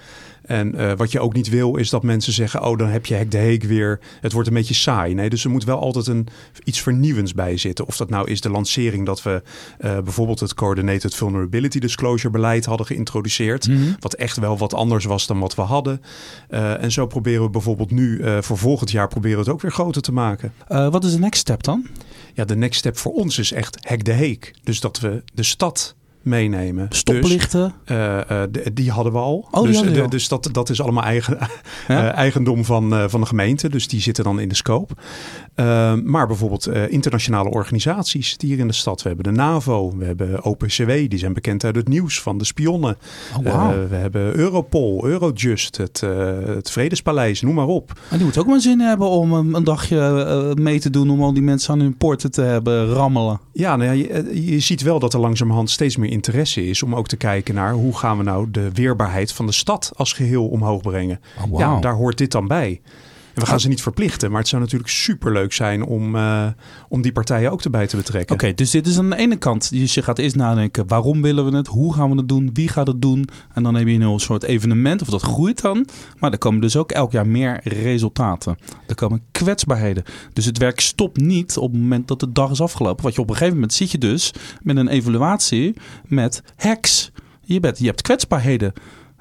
En 0.41 0.75
eh, 0.75 0.91
wat 0.97 1.11
je 1.11 1.19
ook 1.19 1.33
niet 1.33 1.49
wil, 1.49 1.75
is 1.75 1.89
dat 1.89 2.03
mensen 2.03 2.33
zeggen: 2.33 2.63
Oh, 2.63 2.77
dan 2.77 2.87
heb 2.87 3.05
je 3.05 3.13
Hek 3.13 3.31
de 3.31 3.37
Heek 3.37 3.63
weer. 3.63 3.99
Het 4.21 4.31
wordt 4.31 4.47
een 4.47 4.53
beetje 4.53 4.73
saai. 4.73 5.13
Nee, 5.13 5.29
dus 5.29 5.43
er 5.43 5.49
moet 5.49 5.63
wel 5.63 5.79
altijd 5.79 6.07
een, 6.07 6.27
iets 6.63 6.81
vernieuwends 6.81 7.33
bij 7.33 7.57
zitten. 7.57 7.87
Of 7.87 7.97
dat 7.97 8.09
nou 8.09 8.29
is 8.29 8.41
de 8.41 8.49
lancering 8.49 9.05
dat 9.05 9.23
we 9.23 9.41
eh, 9.77 9.99
bijvoorbeeld 9.99 10.39
het 10.39 10.53
Coordinated 10.53 11.15
Vulnerability 11.15 11.79
Disclosure 11.79 12.33
beleid 12.33 12.65
hadden 12.65 12.85
geïntroduceerd. 12.85 13.67
Mhm. 13.67 13.79
Wat 13.99 14.13
echt 14.13 14.37
wel 14.37 14.57
wat 14.57 14.73
anders 14.73 15.05
was 15.05 15.27
dan 15.27 15.39
wat 15.39 15.55
we 15.55 15.61
hadden. 15.61 16.01
En 16.49 16.91
zo 16.91 17.07
proberen 17.07 17.43
we 17.43 17.49
bijvoorbeeld 17.49 17.91
nu 17.91 18.21
voor 18.41 18.57
volgend 18.57 18.91
jaar 18.91 19.07
proberen 19.07 19.37
we 19.37 19.43
het 19.43 19.53
ook 19.53 19.61
weer 19.61 19.71
groter 19.71 20.01
te 20.01 20.11
maken. 20.11 20.53
Wat 20.67 21.03
is 21.03 21.11
de 21.11 21.19
next 21.19 21.39
step 21.39 21.63
dan? 21.63 21.87
Ja, 22.33 22.45
de 22.45 22.55
next 22.55 22.79
step 22.79 22.97
voor 22.97 23.13
ons 23.13 23.37
is 23.37 23.51
echt 23.51 23.77
Hek 23.87 24.03
de 24.03 24.13
Heek. 24.13 24.53
Dus 24.63 24.79
dat 24.79 24.99
we 24.99 25.23
de 25.33 25.43
stad 25.43 25.95
meenemen. 26.21 26.89
Dus, 26.89 26.97
Stoplichten? 26.97 27.73
de- 27.85 28.71
die 28.73 28.91
hadden 28.91 29.13
we 29.13 29.19
al. 29.19 29.47
Oh, 29.51 29.63
dus 29.63 29.99
al. 29.99 30.09
dus 30.09 30.27
dat, 30.27 30.49
dat 30.51 30.69
is 30.69 30.81
allemaal 30.81 31.03
eigen, 31.03 31.37
Ja? 31.87 32.11
eh, 32.11 32.17
eigendom 32.17 32.65
van, 32.65 33.09
van 33.09 33.19
de 33.19 33.25
gemeente. 33.27 33.69
Dus 33.69 33.87
die 33.87 34.01
zitten 34.01 34.23
dan 34.23 34.39
in 34.39 34.49
de 34.49 34.55
scope. 34.55 34.93
Eh, 35.55 35.93
maar 36.03 36.27
bijvoorbeeld 36.27 36.67
internationale 36.67 37.49
organisaties 37.49 38.37
die 38.37 38.49
hier 38.49 38.59
in 38.59 38.67
de 38.67 38.73
stad. 38.73 39.01
We 39.01 39.07
hebben 39.07 39.33
de 39.33 39.39
NAVO, 39.39 39.97
we 39.97 40.05
hebben 40.05 40.43
OPCW. 40.43 40.87
Die 40.87 41.17
zijn 41.17 41.33
bekend 41.33 41.63
uit 41.63 41.75
het 41.75 41.87
nieuws 41.87 42.21
van 42.21 42.37
de 42.37 42.45
spionnen. 42.45 42.97
Oh, 43.45 43.69
we 43.89 43.95
hebben 43.95 44.35
Europol, 44.35 45.05
Eurojust, 45.05 45.77
het, 45.77 45.99
het 46.45 46.71
Vredespaleis, 46.71 47.41
noem 47.41 47.53
maar 47.55 47.67
op. 47.67 47.99
En 48.09 48.17
die 48.17 48.25
moet 48.25 48.37
ook 48.37 48.45
maar 48.47 48.59
zin 48.61 48.79
hebben 48.79 49.07
om 49.09 49.33
een, 49.33 49.53
een 49.55 49.63
dagje 49.63 50.53
mee 50.59 50.79
te 50.79 50.89
doen 50.89 51.09
om 51.09 51.21
al 51.23 51.33
die 51.33 51.43
mensen 51.43 51.73
aan 51.73 51.79
hun 51.79 51.97
poorten 51.97 52.31
te 52.31 52.41
hebben 52.41 52.87
rammelen. 52.87 53.39
Ja, 53.53 53.75
nou 53.75 53.97
ja, 53.97 54.09
je, 54.31 54.45
je 54.51 54.59
ziet 54.59 54.81
wel 54.81 54.99
dat 54.99 55.13
er 55.13 55.19
langzamerhand 55.19 55.69
steeds 55.69 55.97
meer 55.97 56.08
interesse 56.09 56.65
is 56.65 56.83
om 56.83 56.95
ook 56.95 57.07
te 57.07 57.17
kijken 57.17 57.55
naar 57.55 57.73
hoe 57.73 57.97
gaan 57.97 58.17
we 58.17 58.23
nou 58.23 58.51
de 58.51 58.71
weerbaarheid 58.71 59.31
van 59.31 59.45
de 59.45 59.51
stad 59.51 59.91
als 59.95 60.13
geheel 60.13 60.47
omhoog 60.47 60.81
brengen. 60.81 61.21
Oh. 61.51 61.59
Ja, 61.59 61.79
daar 61.79 61.93
hoort 61.93 62.17
dit 62.17 62.31
dan 62.31 62.47
bij. 62.47 62.81
We 63.39 63.45
gaan 63.45 63.59
ze 63.59 63.67
niet 63.67 63.81
verplichten, 63.81 64.31
maar 64.31 64.39
het 64.39 64.47
zou 64.47 64.61
natuurlijk 64.61 64.89
superleuk 64.89 65.53
zijn 65.53 65.83
om, 65.83 66.15
eh, 66.15 66.47
om 66.89 67.01
die 67.01 67.11
partijen 67.11 67.51
ook 67.51 67.61
erbij 67.61 67.87
te 67.87 67.95
betrekken. 67.95 68.35
Oké, 68.35 68.53
dus 68.53 68.71
dit 68.71 68.87
is 68.87 68.97
aan 68.97 69.09
de 69.09 69.15
ene 69.15 69.35
kant. 69.35 69.69
Dus 69.69 69.93
je 69.93 70.01
gaat 70.01 70.17
eerst 70.17 70.35
nadenken, 70.35 70.87
waarom 70.87 71.21
willen 71.21 71.45
we 71.51 71.57
het? 71.57 71.67
Hoe 71.67 71.93
gaan 71.93 72.09
we 72.09 72.15
het 72.15 72.27
doen? 72.27 72.49
Wie 72.53 72.67
gaat 72.67 72.87
het 72.87 73.01
doen? 73.01 73.27
En 73.53 73.63
dan 73.63 73.75
heb 73.75 73.87
je 73.87 73.99
een 73.99 74.19
soort 74.19 74.43
evenement, 74.43 75.01
of 75.01 75.07
dat 75.07 75.21
groeit 75.21 75.61
dan. 75.61 75.87
Maar 76.19 76.31
er 76.31 76.37
komen 76.37 76.61
dus 76.61 76.75
ook 76.75 76.91
elk 76.91 77.11
jaar 77.11 77.27
meer 77.27 77.59
resultaten. 77.63 78.57
Er 78.87 78.95
komen 78.95 79.21
kwetsbaarheden. 79.31 80.03
Dus 80.33 80.45
het 80.45 80.57
werk 80.57 80.79
stopt 80.79 81.17
niet 81.17 81.57
op 81.57 81.71
het 81.71 81.81
moment 81.81 82.07
dat 82.07 82.19
de 82.19 82.31
dag 82.31 82.51
is 82.51 82.61
afgelopen. 82.61 83.03
Want 83.03 83.15
je 83.15 83.21
op 83.21 83.29
een 83.29 83.35
gegeven 83.35 83.53
moment 83.53 83.73
zit 83.73 83.91
je 83.91 83.97
dus 83.97 84.33
met 84.61 84.77
een 84.77 84.87
evaluatie 84.87 85.75
met 86.07 86.43
hacks. 86.55 87.11
Je, 87.41 87.59
bent, 87.59 87.79
je 87.79 87.85
hebt 87.85 88.01
kwetsbaarheden. 88.01 88.73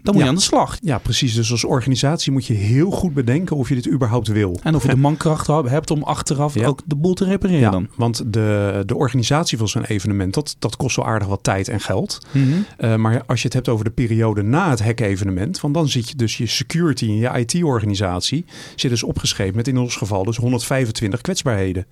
Dan 0.08 0.16
moet 0.16 0.26
je 0.26 0.32
aan 0.32 0.38
de 0.38 0.46
slag. 0.46 0.78
Ja, 0.80 0.98
precies. 0.98 1.34
Dus 1.34 1.50
als 1.50 1.64
organisatie 1.64 2.32
moet 2.32 2.46
je 2.46 2.54
heel 2.54 2.90
goed 2.90 3.14
bedenken 3.14 3.56
of 3.56 3.68
je 3.68 3.74
dit 3.74 3.88
überhaupt 3.88 4.28
wil. 4.28 4.58
En 4.62 4.74
of 4.74 4.82
je 4.82 4.88
de 4.88 4.96
mankracht 4.96 5.46
hebt 5.46 5.90
om 5.90 6.02
achteraf 6.02 6.56
ook 6.56 6.80
de 6.86 6.96
boel 6.96 7.14
te 7.14 7.24
repareren 7.24 7.70
dan. 7.70 7.88
want 7.94 8.22
de, 8.32 8.82
de 8.86 8.94
organisatie 8.94 9.58
van 9.58 9.68
zo'n 9.68 9.84
evenement, 9.84 10.34
dat, 10.34 10.56
dat 10.58 10.76
kost 10.76 10.96
wel 10.96 11.06
aardig 11.06 11.28
wat 11.28 11.42
tijd 11.42 11.68
en 11.68 11.80
geld. 11.80 12.18
Mhm. 12.30 12.44
Eh, 12.76 12.94
maar 12.94 13.22
als 13.26 13.38
je 13.38 13.44
het 13.44 13.54
hebt 13.54 13.68
over 13.68 13.84
de 13.84 13.90
periode 13.90 14.42
na 14.42 14.70
het 14.70 14.82
hack-evenement, 14.82 15.60
want 15.60 15.74
dan 15.74 15.88
zit 15.88 16.08
je 16.08 16.16
dus 16.16 16.36
je 16.36 16.46
security 16.46 17.04
en 17.04 17.16
je 17.16 17.38
IT-organisatie 17.38 18.44
zit 18.76 18.90
dus 18.90 19.02
opgeschreven 19.02 19.56
met 19.56 19.68
in 19.68 19.78
ons 19.78 19.96
geval 19.96 20.24
dus 20.24 20.36
125 20.36 21.20
kwetsbaarheden. 21.20 21.86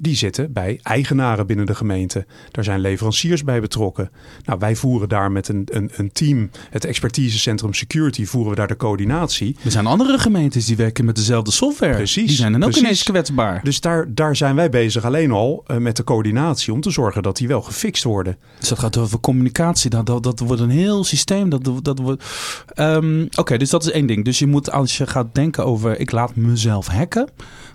Die 0.00 0.16
zitten 0.16 0.52
bij 0.52 0.80
eigenaren 0.82 1.46
binnen 1.46 1.66
de 1.66 1.74
gemeente. 1.74 2.26
Daar 2.50 2.64
zijn 2.64 2.80
leveranciers 2.80 3.44
bij 3.44 3.60
betrokken. 3.60 4.10
Nou, 4.44 4.58
wij 4.58 4.76
voeren 4.76 5.08
daar 5.08 5.32
met 5.32 5.48
een, 5.48 5.68
een, 5.72 5.90
een 5.96 6.12
team, 6.12 6.50
het 6.70 6.84
expertisecentrum 6.84 7.74
security, 7.74 8.24
voeren 8.24 8.50
we 8.50 8.56
daar 8.56 8.68
de 8.68 8.76
coördinatie. 8.76 9.56
Er 9.64 9.70
zijn 9.70 9.86
andere 9.86 10.18
gemeentes 10.18 10.66
die 10.66 10.76
werken 10.76 11.04
met 11.04 11.16
dezelfde 11.16 11.50
software. 11.50 11.94
Precies, 11.94 12.26
Die 12.26 12.36
zijn 12.36 12.52
dan 12.52 12.62
ook 12.62 12.68
precies. 12.68 12.84
ineens 12.86 13.02
kwetsbaar. 13.02 13.60
Dus 13.62 13.80
daar, 13.80 14.14
daar 14.14 14.36
zijn 14.36 14.54
wij 14.56 14.70
bezig 14.70 15.04
alleen 15.04 15.30
al 15.30 15.64
eh, 15.66 15.76
met 15.76 15.96
de 15.96 16.04
coördinatie 16.04 16.72
om 16.72 16.80
te 16.80 16.90
zorgen 16.90 17.22
dat 17.22 17.36
die 17.36 17.48
wel 17.48 17.62
gefixt 17.62 18.04
worden. 18.04 18.36
Dus 18.58 18.68
dat 18.68 18.78
gaat 18.78 18.96
over 18.96 19.20
communicatie. 19.20 19.90
Dat, 19.90 20.06
dat, 20.06 20.22
dat 20.22 20.38
wordt 20.40 20.62
een 20.62 20.70
heel 20.70 21.04
systeem. 21.04 21.48
Dat, 21.48 21.70
dat 21.82 21.98
wordt... 21.98 22.24
Ehm, 22.74 23.26
Oké, 23.38 23.56
dus 23.56 23.70
dat 23.70 23.84
is 23.84 23.90
één 23.90 24.06
ding. 24.06 24.24
Dus 24.24 24.38
je 24.38 24.46
moet 24.46 24.70
als 24.70 24.96
je 24.96 25.06
gaat 25.06 25.34
denken 25.34 25.64
over 25.64 26.00
ik 26.00 26.10
laat 26.10 26.36
mezelf 26.36 26.86
hacken. 26.86 27.28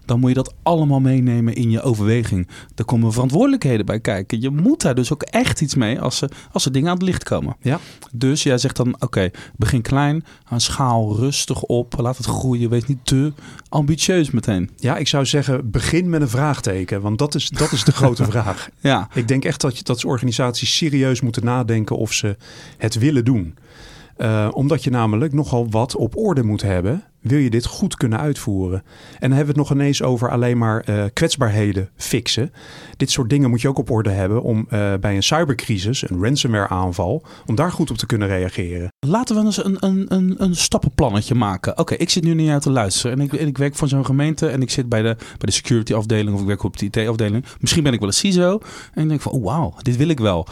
Dan 0.06 0.20
moet 0.20 0.30
je 0.30 0.36
dat 0.36 0.54
allemaal 0.64 1.00
meenemen 1.00 1.56
in 1.56 1.72
je 1.72 1.82
overweging. 1.82 2.48
Er 2.76 2.86
komen 2.86 3.12
verantwoordelijkheden 3.12 3.86
bij 3.86 4.00
kijken. 4.00 4.42
Je 4.42 4.50
moet 4.50 4.82
daar 4.82 4.96
dus 4.96 5.14
ook 5.14 5.24
echt 5.24 5.62
iets 5.62 5.76
mee 5.76 6.02
als 6.02 6.22
er, 6.22 6.32
als 6.52 6.66
er 6.66 6.72
dingen 6.72 6.90
aan 6.90 6.96
het 6.96 7.06
licht 7.06 7.24
komen. 7.24 7.56
Ja. 7.62 7.80
Dus 8.12 8.44
jij 8.44 8.58
zegt 8.58 8.76
dan, 8.76 8.96
oké, 9.00 9.30
begin 9.56 9.82
klein, 9.82 10.24
aan 10.44 10.62
schaal 10.62 11.16
rustig 11.16 11.62
op, 11.62 11.94
laat 11.98 12.18
het 12.18 12.26
groeien, 12.26 12.70
wees 12.70 12.86
niet 12.86 13.06
te 13.06 13.34
ambitieus 13.70 14.32
meteen. 14.32 14.70
Ja, 14.76 14.98
ik 14.98 15.08
zou 15.08 15.26
zeggen, 15.26 15.72
begin 15.72 16.10
met 16.10 16.22
een 16.22 16.30
vraagteken, 16.30 17.02
want 17.02 17.18
dat 17.18 17.36
is, 17.36 17.50
dat 17.50 17.72
is 17.72 17.84
de 17.84 17.92
grote 17.92 18.26
vraag. 18.32 18.70
Ja, 18.80 19.08
Ik 19.14 19.28
denk 19.28 19.46
echt 19.46 19.62
dat, 19.62 19.78
je, 19.78 19.84
dat 19.84 20.06
organisaties 20.06 20.76
serieus 20.76 21.22
moeten 21.22 21.46
nadenken 21.46 21.98
of 21.98 22.14
ze 22.14 22.38
het 22.78 22.96
willen 22.96 23.26
doen. 23.26 23.56
Eh, 24.16 24.48
omdat 24.52 24.84
je 24.84 24.90
namelijk 24.90 25.34
nogal 25.34 25.70
wat 25.70 25.96
op 25.96 26.18
orde 26.18 26.44
moet 26.44 26.62
hebben, 26.62 27.04
wil 27.28 27.40
je 27.40 27.50
dit 27.50 27.66
goed 27.66 27.96
kunnen 27.96 28.20
uitvoeren. 28.20 28.84
En 29.20 29.30
dan 29.30 29.38
hebben 29.38 29.56
we 29.56 29.62
het 29.62 29.70
nog 29.70 29.80
ineens 29.80 30.02
over 30.04 30.30
alleen 30.30 30.58
maar 30.58 30.82
eh, 30.82 31.04
kwetsbaarheden 31.14 31.90
fixen. 31.96 32.52
Dit 32.98 33.12
soort 33.12 33.30
dingen 33.30 33.50
moet 33.50 33.62
je 33.62 33.68
ook 33.68 33.78
op 33.78 33.92
orde 33.92 34.10
hebben 34.10 34.44
om 34.44 34.66
eh, 34.70 34.94
bij 35.00 35.16
een 35.16 35.24
cybercrisis, 35.24 36.10
een 36.10 36.24
ransomware 36.24 36.68
aanval, 36.68 37.24
om 37.46 37.56
daar 37.56 37.72
goed 37.72 37.92
op 37.92 37.98
te 37.98 38.06
kunnen 38.06 38.28
reageren. 38.28 38.88
Laten 39.00 39.36
we 39.36 39.42
eens 39.42 39.64
een, 39.64 39.78
een, 39.80 40.06
een, 40.08 40.36
een 40.38 40.56
stappenplannetje 40.56 41.36
maken. 41.36 41.78
Oké, 41.78 41.94
ik 41.94 42.10
zit 42.10 42.24
nu 42.24 42.34
naar 42.34 42.46
jou 42.46 42.62
te 42.62 42.72
luisteren 42.72 43.20
en 43.20 43.26
ik, 43.26 43.34
ik 43.34 43.58
werk 43.58 43.76
voor 43.76 43.88
zo'n 43.88 44.06
gemeente 44.06 44.48
en 44.48 44.62
ik 44.62 44.70
zit 44.70 44.90
bij 44.90 45.02
de, 45.02 45.16
bij 45.16 45.38
de 45.38 45.52
security 45.52 45.94
afdeling 45.94 46.36
of 46.36 46.42
ik 46.42 46.48
werk 46.48 46.64
op 46.64 46.78
de 46.78 46.86
IT-afdeling. 46.86 47.46
Misschien 47.60 47.84
ben 47.84 47.94
ik 47.94 48.00
wel 48.00 48.08
een 48.08 48.14
CISO 48.14 48.60
en 48.94 49.04
ik 49.04 49.10
denk 49.10 49.22
van, 49.22 49.32
oh 49.32 49.44
wauw, 49.44 49.74
dit 49.82 49.98
wil 49.98 50.10
ik 50.10 50.20
wel. 50.20 50.48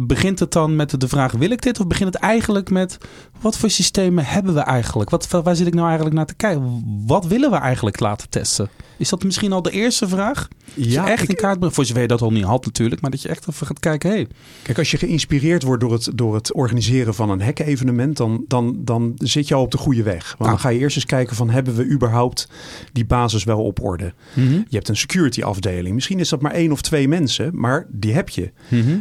Begint 0.00 0.38
het 0.38 0.52
dan 0.52 0.76
met 0.76 1.00
de 1.00 1.08
vraag, 1.08 1.32
wil 1.32 1.50
ik 1.50 1.62
dit? 1.62 1.80
Of 1.80 1.86
begint 1.86 2.14
het 2.14 2.22
eigenlijk 2.22 2.70
met, 2.70 2.98
wat 3.40 3.58
voor 3.58 3.70
systemen 3.70 4.24
hebben 4.24 4.54
we 4.54 4.60
eigenlijk? 4.60 5.10
Wat, 5.10 5.28
waar 5.28 5.56
zit 5.56 5.66
ik 5.66 5.74
nou 5.74 5.86
eigenlijk 5.86 6.16
naar 6.16 6.26
te 6.26 6.34
kijken? 6.34 6.82
Wat 7.06 7.26
willen 7.26 7.50
we 7.50 7.56
eigenlijk 7.56 8.00
laten 8.00 8.28
testen? 8.28 8.68
Is 8.96 9.08
dat 9.08 9.24
misschien 9.24 9.52
al 9.52 9.62
de 9.62 9.70
eerste 9.70 10.08
vraag? 10.08 10.48
Dat 10.74 10.92
je 10.92 11.00
echt 11.00 11.22
ik- 11.22 11.28
in 11.28 11.34
kaart 11.36 11.58
brengt, 11.58 11.74
voor 11.74 11.84
zover 11.84 12.02
je 12.02 12.08
dat 12.08 12.22
al 12.22 12.30
niet 12.32 12.44
had 12.44 12.64
natuurlijk, 12.64 13.00
maar 13.00 13.10
dat 13.10 13.22
je 13.22 13.28
echt 13.28 13.48
even 13.48 13.66
gaat 13.66 13.78
kijken, 13.78 14.10
hey, 14.10 14.26
Kijk, 14.62 14.78
als 14.78 14.90
je 14.90 14.96
geïnspireerd 14.96 15.62
wordt 15.62 15.80
door 15.80 15.92
het, 15.92 16.10
door 16.14 16.34
het 16.34 16.52
organiseren 16.52 17.14
van 17.14 17.30
een 17.30 17.42
hack-evenement, 17.42 18.16
dan, 18.16 18.44
dan, 18.48 18.76
dan 18.78 19.12
zit 19.16 19.48
je 19.48 19.54
al 19.54 19.62
op 19.62 19.70
de 19.70 19.78
goede 19.78 20.02
weg. 20.02 20.24
Want 20.38 20.50
dan 20.50 20.52
Ah. 20.52 20.60
ga 20.60 20.68
je 20.68 20.78
eerst 20.78 20.96
eens 20.96 21.04
kijken 21.06 21.36
van, 21.36 21.50
hebben 21.50 21.74
we 21.74 21.86
überhaupt 21.90 22.48
die 22.92 23.04
basis 23.06 23.44
wel 23.44 23.64
op 23.64 23.82
orde? 23.82 24.12
Je 24.34 24.64
hebt 24.76 24.88
een 24.88 24.96
security 24.96 25.42
afdeling. 25.42 25.94
Misschien 25.94 26.18
is 26.20 26.28
dat 26.28 26.40
maar 26.40 26.52
één 26.52 26.72
of 26.72 26.80
twee 26.82 27.08
mensen, 27.08 27.50
maar 27.54 27.86
die 27.90 28.12
heb 28.14 28.28
je. 28.28 28.52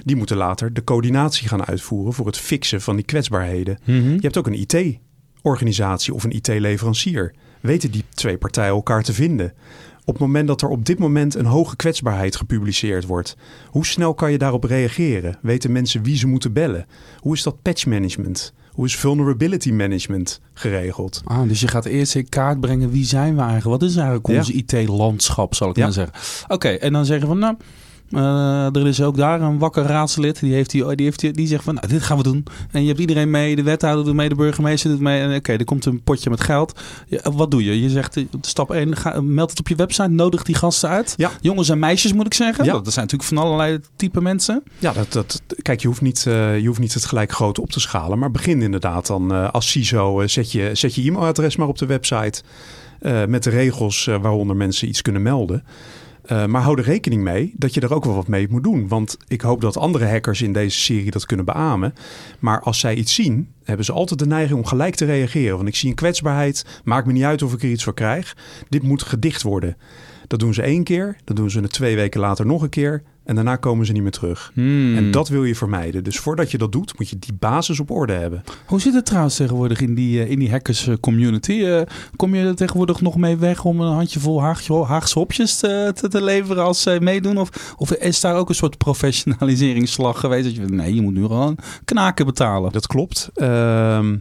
Die 0.06 0.15
moeten 0.15 0.38
later 0.38 0.74
de 0.74 0.84
coördinatie 0.84 1.48
gaan 1.48 1.65
uitvoeren 1.65 2.13
voor 2.13 2.25
het 2.25 2.38
fixen 2.38 2.82
van 2.82 2.96
die 2.96 3.06
kwetsbaarheden. 3.06 3.77
Je 3.86 4.20
hebt 4.27 4.38
ook 4.38 4.48
een 4.48 4.60
IT-organisatie 5.41 6.13
of 6.13 6.24
een 6.24 6.36
IT-leverancier. 6.36 7.34
Weten 7.62 7.91
die 7.91 8.03
twee 8.13 8.38
partijen 8.38 8.74
elkaar 8.74 9.03
te 9.03 9.13
vinden? 9.13 9.53
Op 10.05 10.13
het 10.13 10.22
moment 10.24 10.48
dat 10.48 10.62
er 10.62 10.69
op 10.69 10.86
dit 10.86 11.00
moment 11.00 11.36
een 11.36 11.46
hoge 11.46 11.75
kwetsbaarheid 11.75 12.36
gepubliceerd 12.36 13.05
wordt, 13.05 13.38
hoe 13.69 13.86
snel 13.86 14.13
kan 14.13 14.31
je 14.31 14.38
daarop 14.38 14.63
reageren? 14.63 15.38
Weten 15.41 15.72
mensen 15.72 16.03
wie 16.03 16.17
ze 16.17 16.27
moeten 16.27 16.53
bellen? 16.53 16.86
Hoe 17.19 17.34
is 17.34 17.43
dat 17.43 17.62
patch 17.62 17.86
management? 17.86 18.53
Hoe 18.72 18.86
is 18.86 18.96
vulnerability 18.96 19.72
management 19.72 20.41
geregeld? 20.53 21.22
Ah, 21.25 21.48
dus 21.48 21.60
je 21.60 21.67
gaat 21.67 21.86
eerst 21.86 22.15
in 22.15 22.29
kaart 22.29 22.60
brengen 22.60 22.89
wie 22.91 23.05
zijn 23.05 23.36
we 23.36 23.41
eigenlijk? 23.41 23.81
Wat 23.81 23.89
is 23.89 23.96
eigenlijk 23.96 24.27
Ja. 24.27 24.38
ons 24.38 24.50
IT-landschap, 24.51 25.55
zal 25.55 25.69
ik 25.69 25.75
Ja. 25.75 25.84
maar 25.84 25.93
zeggen. 25.93 26.15
Oké, 26.48 26.67
en 26.69 26.93
dan 26.93 27.05
zeggen 27.05 27.29
we, 27.29 27.36
nou, 27.36 27.55
eh, 28.11 28.75
er 28.75 28.87
is 28.87 29.01
ook 29.01 29.17
daar 29.17 29.41
een 29.41 29.57
wakker 29.59 29.83
raadslid. 29.83 30.39
Die, 30.39 30.53
heeft 30.53 30.69
die, 30.69 30.95
die, 30.95 31.05
heeft 31.05 31.19
die, 31.19 31.31
die 31.31 31.47
zegt 31.47 31.63
van, 31.63 31.73
nou, 31.73 31.87
dit 31.87 32.01
gaan 32.03 32.17
we 32.17 32.23
doen. 32.23 32.45
En 32.71 32.81
je 32.81 32.87
hebt 32.87 32.99
iedereen 32.99 33.29
mee, 33.29 33.55
de 33.55 33.63
wethouder 33.63 34.05
doet 34.05 34.13
mee, 34.15 34.29
de 34.29 34.35
burgemeester 34.35 34.89
doet 34.89 34.99
mee. 34.99 35.21
En 35.21 35.35
oké, 35.35 35.51
er 35.53 35.65
komt 35.65 35.85
een 35.85 36.01
potje 36.03 36.29
met 36.29 36.41
geld. 36.41 36.79
Ja, 37.07 37.31
wat 37.31 37.51
doe 37.51 37.63
je? 37.63 37.81
Je 37.81 37.89
zegt, 37.89 38.17
eh, 38.17 38.23
stap 38.41 38.71
1, 38.71 38.95
ga, 38.95 39.21
meld 39.21 39.49
het 39.49 39.59
op 39.59 39.67
je 39.67 39.75
website, 39.75 40.07
nodig 40.09 40.43
die 40.43 40.55
gasten 40.55 40.89
uit. 40.89 41.13
Ja. 41.17 41.31
Jongens 41.41 41.69
en 41.69 41.79
meisjes 41.79 42.13
moet 42.13 42.25
ik 42.25 42.33
zeggen. 42.33 42.65
Ja. 42.65 42.71
Dat 42.73 42.93
zijn 42.93 43.05
natuurlijk 43.05 43.29
van 43.33 43.37
allerlei 43.37 43.79
type 43.95 44.21
mensen. 44.21 44.63
Ja, 44.79 44.93
dat, 44.93 45.11
dat, 45.13 45.41
kijk, 45.61 45.81
je 45.81 45.87
hoeft, 45.87 46.01
niet, 46.01 46.25
eh, 46.27 46.59
je 46.59 46.67
hoeft 46.67 46.79
niet 46.79 46.93
het 46.93 47.05
gelijk 47.05 47.31
groot 47.31 47.59
op 47.59 47.69
te 47.71 47.79
schalen. 47.79 48.19
Maar 48.19 48.31
begin 48.31 48.61
inderdaad 48.61 49.07
dan 49.07 49.33
eh, 49.33 49.49
als 49.51 49.71
CISO. 49.71 50.21
eh, 50.21 50.27
zet, 50.27 50.51
je, 50.51 50.69
zet 50.73 50.95
je 50.95 51.01
e-mailadres 51.07 51.55
maar 51.55 51.67
op 51.67 51.77
de 51.77 51.85
website. 51.85 52.41
eh, 52.99 53.25
met 53.25 53.43
de 53.43 53.49
regels 53.49 54.07
eh, 54.07 54.15
waaronder 54.21 54.55
mensen 54.55 54.87
iets 54.87 55.01
kunnen 55.01 55.21
melden. 55.21 55.63
Eh, 56.27 56.46
maar 56.46 56.62
hou 56.62 56.77
er 56.77 56.84
rekening 56.84 57.24
mee 57.24 57.53
dat 57.55 57.74
je 57.74 57.81
er 57.81 57.93
ook 57.93 58.05
wel 58.05 58.15
wat 58.15 58.27
mee 58.27 58.48
moet 58.50 58.63
doen. 58.63 58.88
Want 58.88 59.17
ik 59.27 59.41
hoop 59.41 59.62
dat 59.62 59.77
andere 59.77 60.05
hackers 60.05 60.41
in 60.41 60.53
deze 60.53 60.79
serie 60.79 61.12
dat 61.12 61.25
kunnen 61.25 61.46
beamen. 61.46 61.93
Maar 62.39 62.62
als 62.62 62.79
zij 62.79 62.96
iets 62.96 63.13
zien, 63.13 63.50
hebben 63.63 63.86
ze 63.86 63.91
altijd 63.91 64.19
de 64.19 64.27
neiging 64.27 64.60
om 64.60 64.65
gelijk 64.65 64.96
te 64.96 65.05
reageren. 65.05 65.55
Want 65.55 65.67
ik 65.67 65.75
zie 65.75 65.89
een 65.89 65.96
kwetsbaarheid, 65.96 66.65
maakt 66.84 67.07
me 67.07 67.13
niet 67.13 67.24
uit 67.24 67.41
of 67.41 67.53
ik 67.53 67.63
er 67.63 67.69
iets 67.69 67.84
voor 67.84 67.93
krijg. 67.93 68.38
Dit 68.69 68.84
moet 68.84 69.03
gedicht 69.03 69.41
worden. 69.41 69.77
Dat 70.27 70.39
doen 70.39 70.53
ze 70.53 70.62
één 70.62 70.84
keer, 70.84 71.17
dat 71.24 71.36
doen 71.36 71.50
ze 71.50 71.67
twee 71.67 71.96
weken 71.96 72.19
later 72.19 72.46
nog 72.46 72.62
een 72.62 72.69
keer. 72.69 73.03
En 73.27 73.36
daarna 73.36 73.55
komen 73.55 73.86
ze 73.86 73.91
niet 73.91 74.01
meer 74.01 74.12
terug. 74.12 74.51
Hmm. 74.53 74.96
En 74.96 75.12
dat 75.12 75.29
wil 75.29 75.43
je 75.43 75.55
vermijden. 75.55 76.03
Dus 76.03 76.19
voordat 76.19 76.51
je 76.51 76.57
dat 76.57 76.72
doet, 76.72 76.98
moet 76.98 77.10
je 77.10 77.19
die 77.19 77.34
basis 77.34 77.79
op 77.79 77.91
orde 77.91 78.13
hebben. 78.13 78.43
Hoe 78.65 78.81
zit 78.81 78.93
het 78.93 79.05
trouwens 79.05 79.36
tegenwoordig 79.36 79.81
in 79.81 79.96
die, 79.96 80.24
eh, 80.24 80.29
in 80.29 80.39
die 80.39 80.50
hackers 80.50 80.88
eh, 80.88 80.96
community? 81.00 81.63
Eh, 81.63 81.81
kom 82.15 82.36
je 82.36 82.46
er 82.46 82.55
tegenwoordig 82.55 83.01
nog 83.01 83.15
mee 83.15 83.38
weg 83.38 83.65
om 83.65 83.81
een 83.81 83.93
handjevol 83.93 84.41
Haagse, 84.41 84.74
Haagse 84.74 85.19
hopjes 85.19 85.57
te, 85.57 85.91
te, 85.96 86.07
te 86.07 86.24
leveren 86.24 86.63
als 86.63 86.81
zij 86.81 87.00
meedoen? 87.00 87.38
Of, 87.38 87.75
of 87.77 87.91
is 87.91 88.22
daar 88.22 88.36
ook 88.36 88.50
een 88.50 88.55
soort 88.55 88.77
professionaliseringsslag 88.77 90.19
geweest? 90.19 90.43
Dat 90.43 90.55
je, 90.55 90.74
nee, 90.75 90.96
je 90.96 91.01
moet 91.01 91.13
nu 91.13 91.22
gewoon 91.22 91.57
knaken 91.86 92.25
betalen. 92.25 92.72
Dat 92.72 92.88
klopt. 92.88 93.29
Ehm, 93.34 94.17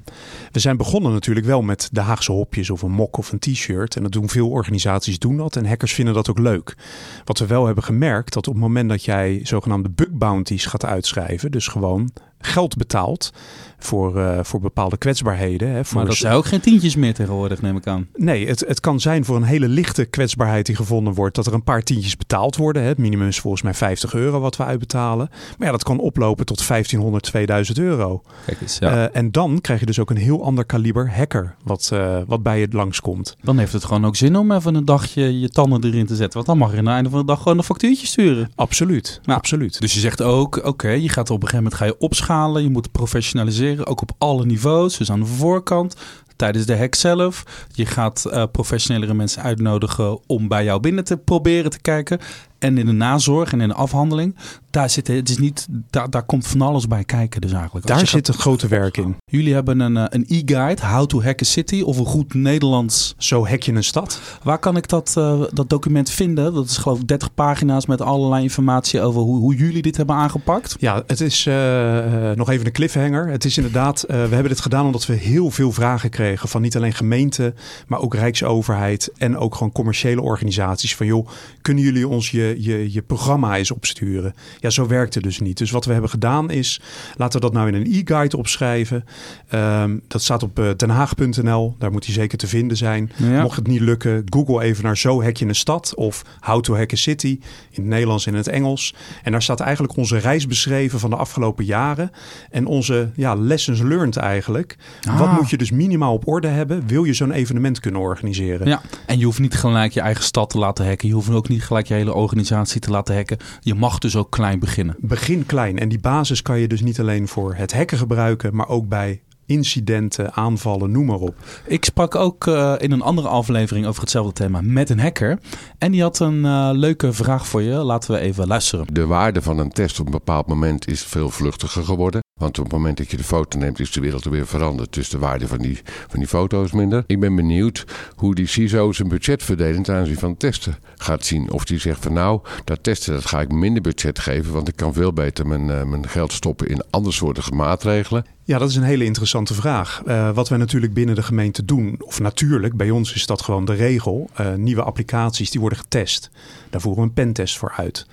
we 0.53 0.59
zijn 0.59 0.77
begonnen 0.77 1.13
natuurlijk 1.13 1.47
wel 1.47 1.63
met 1.63 1.89
de 1.93 2.01
Haagse 2.01 2.33
hopjes 2.33 2.71
of 2.71 2.83
een 2.83 2.93
mok 2.93 3.17
of 3.17 3.33
een 3.33 3.39
t-shirt. 3.39 3.97
En 3.97 4.03
dat 4.03 4.13
doen 4.13 4.29
veel 4.29 4.49
organisaties 4.49 5.19
doen 5.19 5.37
dat. 5.37 5.57
En 5.57 5.67
hackers 5.67 5.93
vinden 5.93 6.15
dat 6.15 6.31
ook 6.31 6.39
leuk. 6.39 6.77
Wat 7.25 7.39
we 7.39 7.47
wel 7.47 7.67
hebben 7.67 7.85
gemerkt, 7.85 8.33
dat 8.33 8.49
op 8.49 8.55
het 8.55 8.63
moment 8.63 8.89
dat 8.89 8.96
jij 9.05 9.41
zogenaamde 9.43 9.89
bug 9.91 10.11
bounties 10.11 10.67
gaat 10.67 10.85
uitschrijven, 10.85 11.51
dus 11.51 11.69
gewoon 11.69 12.11
geld 12.47 12.77
betaalt 12.77 13.33
voor, 13.79 14.21
eh, 14.21 14.39
voor 14.43 14.61
bepaalde 14.61 14.97
kwetsbaarheden. 14.97 15.71
Hè, 15.71 15.85
voor 15.85 15.97
Maar 15.97 16.07
dat 16.07 16.17
zijn 16.17 16.35
ook 16.35 16.47
geen 16.47 16.61
tientjes 16.61 16.97
meer 16.97 17.15
tegenwoordig, 17.15 17.63
neem 17.63 17.77
ik 17.77 17.87
aan. 17.87 18.09
Nee, 18.15 18.49
het, 18.49 18.65
het 18.69 18.81
kan 18.81 19.01
zijn 19.01 19.25
voor 19.25 19.37
een 19.37 19.43
hele 19.43 19.69
lichte 19.69 20.05
kwetsbaarheid 20.05 20.67
die 20.67 20.77
gevonden 20.77 21.15
wordt, 21.15 21.35
dat 21.35 21.47
er 21.47 21.55
een 21.55 21.63
paar 21.65 21.83
tientjes 21.83 22.17
betaald 22.17 22.57
worden. 22.57 22.83
hè. 22.83 22.89
Het 22.89 22.99
minimum 22.99 23.29
is 23.29 23.41
volgens 23.41 23.63
mij 23.63 23.75
50 23.75 24.15
euro 24.15 24.41
wat 24.41 24.57
we 24.57 24.65
uitbetalen. 24.65 25.29
Maar 25.59 25.67
ja, 25.67 25.71
dat 25.73 25.83
kan 25.83 25.99
oplopen 25.99 26.47
tot 26.47 26.67
1500, 26.67 27.25
2000 27.25 27.79
euro. 27.79 28.23
Kijk 28.47 28.61
eens, 28.61 28.79
Eh, 28.79 29.17
en 29.17 29.31
dan 29.33 29.61
krijg 29.61 29.81
je 29.81 29.87
dus 29.87 29.99
ook 29.99 30.11
een 30.11 30.17
heel 30.17 30.45
ander 30.45 30.65
kaliber 30.65 31.15
hacker 31.17 31.55
wat, 31.65 31.91
eh, 31.93 32.19
wat 32.27 32.43
bij 32.43 32.61
je 32.61 32.69
langskomt. 32.71 33.37
dan 33.43 33.59
heeft 33.59 33.73
het 33.73 33.85
gewoon 33.85 34.05
ook 34.07 34.17
zin 34.17 34.37
om 34.37 34.53
even 34.53 34.75
een 34.75 34.85
dagje 34.85 35.41
je 35.41 35.49
tanden 35.49 35.85
erin 35.85 36.07
te 36.07 36.15
zetten. 36.17 36.33
Want 36.35 36.47
dan 36.47 36.59
mag 36.59 36.71
je 36.73 36.79
aan 36.79 36.85
het 36.85 36.95
einde 36.95 37.11
van 37.11 37.19
de 37.19 37.27
dag 37.27 37.43
gewoon 37.43 37.59
een 37.59 37.65
factuurtje 37.65 38.07
sturen. 38.07 38.51
Absoluut, 38.55 39.21
Ja. 39.23 39.35
absoluut. 39.35 39.81
Dus 39.81 39.95
je 39.95 40.01
zegt 40.01 40.23
ook, 40.23 40.65
oké, 40.65 40.89
je 40.89 41.09
gaat 41.09 41.31
op 41.31 41.43
een 41.43 41.49
gegeven 41.49 41.57
moment 41.57 41.75
ga 41.75 41.85
je 41.85 41.99
opschalen. 41.99 42.35
Je 42.37 42.71
moet 42.71 42.93
professionaliseren, 42.93 43.87
ook 43.87 44.01
op 44.01 44.13
alle 44.19 44.45
niveaus. 44.45 44.97
Dus 44.97 45.11
aan 45.11 45.21
de 45.21 45.27
voorkant, 45.27 45.97
tijdens 46.37 46.67
de 46.67 46.77
hack 46.77 46.95
zelf. 46.95 47.67
Je 47.73 47.87
gaat 47.87 48.25
eh, 48.25 48.43
professionelere 48.53 49.15
mensen 49.15 49.43
uitnodigen 49.43 50.19
om 50.27 50.49
bij 50.49 50.65
jou 50.65 50.81
binnen 50.81 51.05
te 51.05 51.17
proberen 51.17 51.71
te 51.71 51.81
kijken. 51.81 52.19
En 52.59 52.79
in 52.79 52.87
de 52.87 52.93
nazorg 52.93 53.53
en 53.53 53.61
in 53.61 53.69
de 53.69 53.75
afhandeling, 53.75 54.37
daar, 54.77 54.91
zit, 54.91 55.07
het 55.09 55.29
is 55.29 55.39
niet, 55.39 55.67
daar, 55.91 56.11
daar 56.11 56.23
komt 56.23 56.47
van 56.47 56.61
alles 56.63 56.87
bij 56.89 57.05
kijken 57.05 57.41
dus 57.41 57.53
eigenlijk. 57.53 57.85
Als 57.85 57.95
Daar 57.95 58.07
gaat- 58.07 58.15
zit 58.15 58.27
het 58.27 58.37
grote 58.37 58.69
werk 58.69 58.97
in. 58.97 59.17
Jullie 59.25 59.55
hebben 59.55 59.81
een, 59.81 59.97
eh, 59.97 60.05
een 60.09 60.25
e-guide, 60.29 60.87
How 60.87 61.07
to 61.07 61.23
Hack 61.23 61.41
a 61.41 61.45
City, 61.45 61.81
of 61.83 61.99
een 61.99 62.05
goed 62.07 62.35
Nederlands. 62.35 63.15
Zo 63.19 63.47
hack 63.47 63.63
je 63.63 63.73
een 63.73 63.85
stad. 63.85 64.21
Waar 64.43 64.59
kan 64.59 64.77
ik 64.77 64.89
dat, 64.89 65.15
eh, 65.17 65.43
dat 65.53 65.69
document 65.71 66.11
vinden? 66.11 66.55
Dat 66.55 66.65
is 66.71 66.77
geloof 66.77 67.01
ik 67.01 67.07
30 67.09 67.35
pagina's 67.35 67.87
met 67.87 68.01
allerlei 68.01 68.43
informatie 68.43 69.01
over 69.01 69.21
hoe, 69.21 69.39
hoe 69.39 69.55
jullie 69.57 69.83
dit 69.83 69.97
hebben 69.97 70.17
aangepakt. 70.17 70.77
Ja, 70.79 71.03
het 71.07 71.21
is 71.21 71.47
eh, 71.47 72.31
nog 72.35 72.51
even 72.51 72.67
een 72.67 72.73
cliffhanger. 72.73 73.29
Het 73.29 73.45
is 73.45 73.57
inderdaad, 73.57 74.03
eh, 74.03 74.17
we 74.17 74.21
hebben 74.35 74.49
dit 74.49 74.61
gedaan 74.61 74.85
omdat 74.87 75.07
we 75.07 75.15
heel 75.15 75.51
veel 75.51 75.73
vragen 75.73 76.11
kregen 76.11 76.49
van 76.49 76.63
niet 76.63 76.77
alleen 76.77 76.93
gemeenten, 76.95 77.55
maar 77.87 78.01
ook 78.01 78.15
Rijksoverheid 78.15 79.11
en 79.17 79.37
ook 79.39 79.55
gewoon 79.55 79.73
commerciële 79.73 80.21
organisaties. 80.21 80.97
Van 80.97 81.07
joh, 81.07 81.29
kunnen 81.63 81.83
jullie 81.85 82.09
ons 82.09 82.31
je, 82.31 82.57
je, 82.59 82.93
je 82.93 83.03
programma 83.03 83.57
eens 83.57 83.71
opsturen? 83.71 84.35
Ja, 84.61 84.66
Ja, 84.67 84.73
zo 84.73 84.87
werkt 84.87 85.15
het 85.15 85.23
dus 85.23 85.41
niet. 85.41 85.59
Dus 85.59 85.71
wat 85.71 85.85
we 85.85 85.93
hebben 85.93 86.11
gedaan 86.11 86.51
is, 86.51 86.81
laten 87.17 87.41
we 87.41 87.47
dat 87.47 87.55
nou 87.55 87.69
in 87.69 87.75
een 87.75 87.87
e-guide 87.93 88.37
opschrijven. 88.37 89.05
Ehm, 89.49 89.99
dat 90.09 90.23
staat 90.23 90.43
op 90.43 90.59
uh, 90.59 90.71
denhaag.nl, 90.77 91.75
daar 91.79 91.93
moet 91.93 92.05
hij 92.05 92.15
zeker 92.15 92.39
te 92.39 92.47
vinden 92.47 92.77
zijn. 92.77 93.13
Mocht 93.43 93.57
het 93.57 93.67
niet 93.67 93.81
lukken, 93.81 94.25
google 94.31 94.63
even 94.63 94.85
naar 94.85 94.97
Zo 94.97 95.23
hack 95.23 95.37
je 95.37 95.47
een 95.47 95.55
stad 95.55 95.95
of 95.95 96.23
How 96.41 96.61
to 96.63 96.77
hack 96.77 96.93
a 96.93 96.97
city 96.97 97.39
in 97.71 97.83
het 97.83 97.85
Nederlands 97.85 98.27
en 98.27 98.33
in 98.33 98.39
het 98.39 98.49
Engels. 98.49 98.95
En 99.23 99.33
daar 99.33 99.43
staat 99.43 99.61
eigenlijk 99.61 99.97
onze 99.97 100.19
reis 100.19 100.47
beschreven 100.47 101.01
van 101.01 101.11
de 101.11 101.17
afgelopen 101.17 101.65
jaren 101.65 102.11
en 102.51 102.67
onze 102.67 103.11
ja, 103.15 103.35
lessons 103.35 103.81
learned 103.81 104.17
eigenlijk. 104.17 104.77
Wat 105.19 105.27
Ah. 105.27 105.37
moet 105.37 105.51
je 105.51 105.57
dus 105.57 105.71
minimaal 105.71 106.13
op 106.13 106.29
orde 106.29 106.49
hebben, 106.49 106.87
wil 106.87 107.05
je 107.05 107.13
zo'n 107.15 107.33
evenement 107.33 107.81
kunnen 107.81 108.01
organiseren? 108.01 108.69
Ja, 108.69 108.83
en 109.07 109.19
je 109.19 109.25
hoeft 109.25 109.39
niet 109.39 109.55
gelijk 109.55 109.93
je 109.93 110.01
eigen 110.01 110.25
stad 110.25 110.51
te 110.51 110.59
laten 110.59 110.87
hacken. 110.87 111.09
Je 111.09 111.15
hoeft 111.15 111.31
ook 111.31 111.49
niet 111.49 111.65
gelijk 111.65 111.87
je 111.87 111.95
hele 111.95 112.15
organisatie 112.15 112.81
te 112.81 112.91
laten 112.91 113.15
hacken. 113.15 113.37
Je 113.61 113.75
mag 113.75 113.99
dus 113.99 114.17
ook 114.17 114.31
klein 114.31 114.56
beginnen. 114.59 114.97
Begin 114.99 115.47
klein. 115.47 115.79
En 115.79 115.89
die 115.89 116.01
basis 116.01 116.43
kan 116.43 116.59
je 116.59 116.69
dus 116.69 116.81
niet 116.81 117.01
alleen 117.01 117.29
voor 117.29 117.55
het 117.55 117.73
hacken 117.73 117.99
gebruiken, 117.99 118.55
maar 118.55 118.69
ook 118.69 118.89
bij 118.89 119.21
incidenten, 119.47 120.33
aanvallen, 120.33 120.91
noem 120.91 121.07
maar 121.07 121.19
op. 121.19 121.35
Ik 121.67 121.85
sprak 121.85 122.15
ook 122.15 122.47
uh, 122.47 122.75
in 122.79 122.93
een 122.93 123.03
andere 123.03 123.29
aflevering 123.29 123.87
over 123.87 124.01
hetzelfde 124.01 124.33
thema 124.33 124.61
met 124.61 124.91
een 124.91 125.01
hacker. 125.01 125.39
En 125.79 125.93
die 125.93 126.03
had 126.03 126.19
een 126.19 126.45
uh, 126.45 126.71
leuke 126.73 127.13
vraag 127.13 127.47
voor 127.47 127.63
je. 127.63 127.75
Laten 127.75 128.15
we 128.15 128.21
even 128.21 128.47
luisteren. 128.47 128.87
De 128.93 129.07
waarde 129.07 129.43
van 129.43 129.59
een 129.59 129.73
test 129.73 130.01
op 130.01 130.07
een 130.07 130.13
bepaald 130.13 130.47
moment 130.47 130.89
is 130.89 131.03
veel 131.05 131.31
vluchtiger 131.31 131.85
geworden. 131.85 132.26
Want 132.41 132.59
op 132.59 132.65
het 132.65 132.73
moment 132.73 132.97
dat 132.97 133.11
je 133.11 133.17
de 133.17 133.25
foto 133.25 133.59
neemt, 133.59 133.81
is 133.81 133.93
de 133.93 134.01
wereld 134.01 134.25
er 134.25 134.31
weer 134.31 134.47
veranderd. 134.47 134.93
Dus 134.93 135.09
de 135.09 135.19
waarde 135.19 135.49
van 135.49 135.59
die, 135.59 135.81
van 135.85 136.19
die 136.19 136.29
foto 136.29 136.65
is 136.65 136.73
minder. 136.73 137.05
Ik 137.07 137.21
ben 137.21 137.37
benieuwd 137.37 137.85
hoe 138.17 138.35
die 138.35 138.47
CISO 138.47 138.93
zijn 138.93 139.09
budget 139.09 139.43
verdelen 139.43 139.83
ten 139.83 139.95
aanzien 139.95 140.19
van 140.19 140.37
testen 140.37 140.77
gaat 140.97 141.25
zien. 141.25 141.51
Of 141.51 141.65
die 141.65 141.79
zegt 141.79 142.03
van 142.03 142.13
nou, 142.13 142.41
dat 142.65 142.83
testen 142.83 143.13
dat 143.13 143.27
ga 143.27 143.41
ik 143.41 143.53
minder 143.53 143.83
budget 143.83 144.19
geven. 144.19 144.53
Want 144.53 144.69
ik 144.69 144.77
kan 144.77 144.93
veel 144.93 145.13
beter 145.13 145.47
mijn, 145.47 145.69
uh, 145.69 145.83
mijn 145.83 146.09
geld 146.09 146.33
stoppen 146.33 146.69
in 146.69 146.83
andersoortige 146.91 147.53
maatregelen. 147.53 148.27
Ja, 148.45 148.59
dat 148.59 148.71
is 148.71 148.77
een 148.77 148.83
hele 148.83 149.05
interessante 149.05 149.55
vraag. 149.55 150.03
Uh, 150.07 150.31
wat 150.31 150.49
wij 150.49 150.59
natuurlijk 150.59 150.95
binnen 150.95 151.15
de 151.15 151.23
gemeente 151.23 151.65
doen, 151.65 151.97
of 151.99 152.21
natuurlijk, 152.21 152.77
bij 152.77 152.91
ons 152.91 153.15
is 153.15 153.27
dat 153.27 153.43
gewoon 153.43 153.65
de 153.65 153.75
regel. 153.75 154.31
Uh, 154.41 154.55
nieuwe 154.55 154.83
applicaties 154.83 155.51
die 155.51 155.61
worden 155.61 155.79
getest. 155.79 156.31
Daar 156.71 156.81
voeren 156.81 157.03
we 157.03 157.09
een 157.09 157.15
pentest 157.15 157.59
voor 157.59 157.73
uit. 157.77 158.07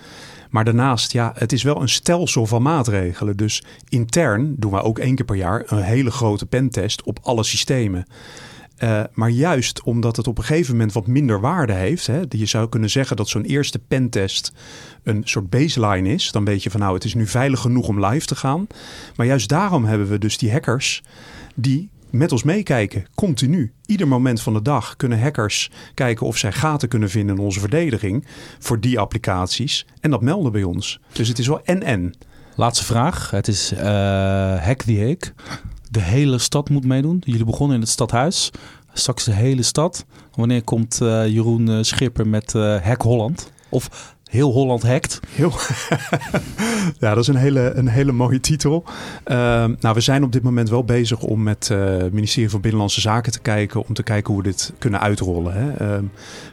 Maar 0.53 0.63
daarnaast, 0.63 1.11
ja, 1.11 1.33
het 1.37 1.51
is 1.51 1.63
wel 1.63 1.81
een 1.81 1.89
stelsel 1.89 2.45
van 2.45 2.61
maatregelen. 2.61 3.37
Dus 3.37 3.63
intern 3.89 4.55
doen 4.57 4.71
we 4.71 4.81
ook 4.81 4.99
één 4.99 5.15
keer 5.15 5.25
per 5.25 5.35
jaar 5.35 5.63
een 5.65 5.81
hele 5.81 6.11
grote 6.11 6.45
pentest 6.45 7.03
op 7.03 7.19
alle 7.21 7.43
systemen. 7.43 8.05
Uh, 8.79 9.03
maar 9.13 9.29
juist 9.29 9.83
omdat 9.83 10.15
het 10.15 10.27
op 10.27 10.37
een 10.37 10.43
gegeven 10.43 10.71
moment 10.71 10.93
wat 10.93 11.07
minder 11.07 11.39
waarde 11.39 11.73
heeft. 11.73 12.07
Hè, 12.07 12.21
je 12.29 12.45
zou 12.45 12.69
kunnen 12.69 12.89
zeggen 12.89 13.15
dat 13.15 13.29
zo'n 13.29 13.43
eerste 13.43 13.79
pentest 13.79 14.53
een 15.03 15.21
soort 15.23 15.49
baseline 15.49 16.09
is. 16.09 16.31
Dan 16.31 16.45
weet 16.45 16.63
je 16.63 16.69
van 16.71 16.79
nou, 16.79 16.93
het 16.93 17.03
is 17.03 17.13
nu 17.13 17.27
veilig 17.27 17.59
genoeg 17.59 17.87
om 17.87 18.05
live 18.05 18.25
te 18.25 18.35
gaan. 18.35 18.67
Maar 19.15 19.25
juist 19.25 19.49
daarom 19.49 19.85
hebben 19.85 20.07
we 20.07 20.17
dus 20.17 20.37
die 20.37 20.51
hackers 20.51 21.03
die 21.55 21.89
met 22.13 22.31
ons 22.31 22.43
meekijken, 22.43 23.05
continu. 23.15 23.73
Ieder 23.85 24.07
moment 24.07 24.41
van 24.41 24.53
de 24.53 24.61
dag 24.61 24.95
kunnen 24.95 25.21
hackers 25.21 25.71
kijken 25.93 26.25
of 26.25 26.37
zij 26.37 26.51
gaten 26.51 26.87
kunnen 26.87 27.09
vinden 27.09 27.35
in 27.35 27.41
onze 27.41 27.59
verdediging 27.59 28.25
voor 28.59 28.79
die 28.79 28.99
applicaties. 28.99 29.85
En 29.99 30.11
dat 30.11 30.21
melden 30.21 30.51
bij 30.51 30.63
ons. 30.63 30.99
Dus 31.11 31.27
het 31.27 31.39
is 31.39 31.47
wel 31.47 31.63
en-en. 31.63 32.13
Laatste 32.55 32.85
vraag. 32.85 33.31
Het 33.31 33.47
is 33.47 33.73
uh, 33.73 33.79
Hack 34.63 34.81
the 34.81 34.99
Hack. 34.99 35.33
De 35.89 36.01
hele 36.01 36.37
stad 36.37 36.69
moet 36.69 36.85
meedoen. 36.85 37.21
Jullie 37.25 37.45
begonnen 37.45 37.75
in 37.75 37.81
het 37.81 37.91
stadhuis. 37.91 38.51
Straks 38.93 39.23
de 39.23 39.33
hele 39.33 39.63
stad. 39.63 40.05
Wanneer 40.31 40.63
komt 40.63 40.99
uh, 41.01 41.27
Jeroen 41.27 41.69
uh, 41.69 41.77
Schipper 41.81 42.27
met 42.27 42.53
uh, 42.53 42.81
Hack 42.81 43.01
Holland? 43.01 43.51
Of 43.69 44.15
Heel 44.33 44.51
Holland 44.51 44.83
hackt. 44.83 45.19
Heel... 45.29 45.51
ja, 46.99 47.13
dat 47.13 47.17
is 47.17 47.27
een 47.27 47.35
hele, 47.35 47.71
een 47.75 47.87
hele 47.87 48.11
mooie 48.11 48.39
titel. 48.39 48.83
Uh, 48.87 49.35
nou, 49.79 49.93
we 49.93 50.01
zijn 50.01 50.23
op 50.23 50.31
dit 50.31 50.43
moment 50.43 50.69
wel 50.69 50.83
bezig 50.83 51.21
om 51.21 51.43
met 51.43 51.69
uh, 51.71 51.97
het 51.97 52.13
ministerie 52.13 52.49
van 52.49 52.61
Binnenlandse 52.61 53.01
Zaken 53.01 53.31
te 53.31 53.39
kijken... 53.39 53.87
om 53.87 53.93
te 53.93 54.03
kijken 54.03 54.33
hoe 54.33 54.41
we 54.41 54.49
dit 54.49 54.73
kunnen 54.77 54.99
uitrollen. 54.99 55.53
Hè. 55.53 55.97
Uh, 55.97 56.03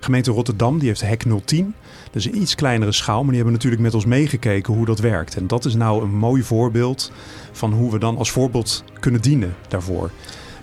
gemeente 0.01 0.31
Rotterdam 0.31 0.79
die 0.79 0.89
heeft 0.89 1.07
Hack 1.07 1.23
010. 1.45 1.75
Dat 2.05 2.15
is 2.15 2.27
een 2.27 2.41
iets 2.41 2.55
kleinere 2.55 2.93
schaal, 2.93 3.19
maar 3.19 3.27
die 3.27 3.37
hebben 3.37 3.53
natuurlijk 3.53 3.83
met 3.83 3.95
ons 3.95 4.05
meegekeken 4.05 4.75
hoe 4.75 4.87
dat 4.87 4.99
werkt. 4.99 5.37
En 5.37 5.47
dat 5.47 5.65
is 5.65 5.75
nou 5.75 6.03
een 6.03 6.17
mooi 6.17 6.43
voorbeeld 6.43 7.13
van 7.53 7.73
hoe 7.73 7.93
we 7.93 7.99
dan 7.99 8.17
als 8.17 8.31
voorbeeld 8.31 8.85
kunnen 8.99 9.21
dienen 9.21 9.55
daarvoor. 9.69 10.11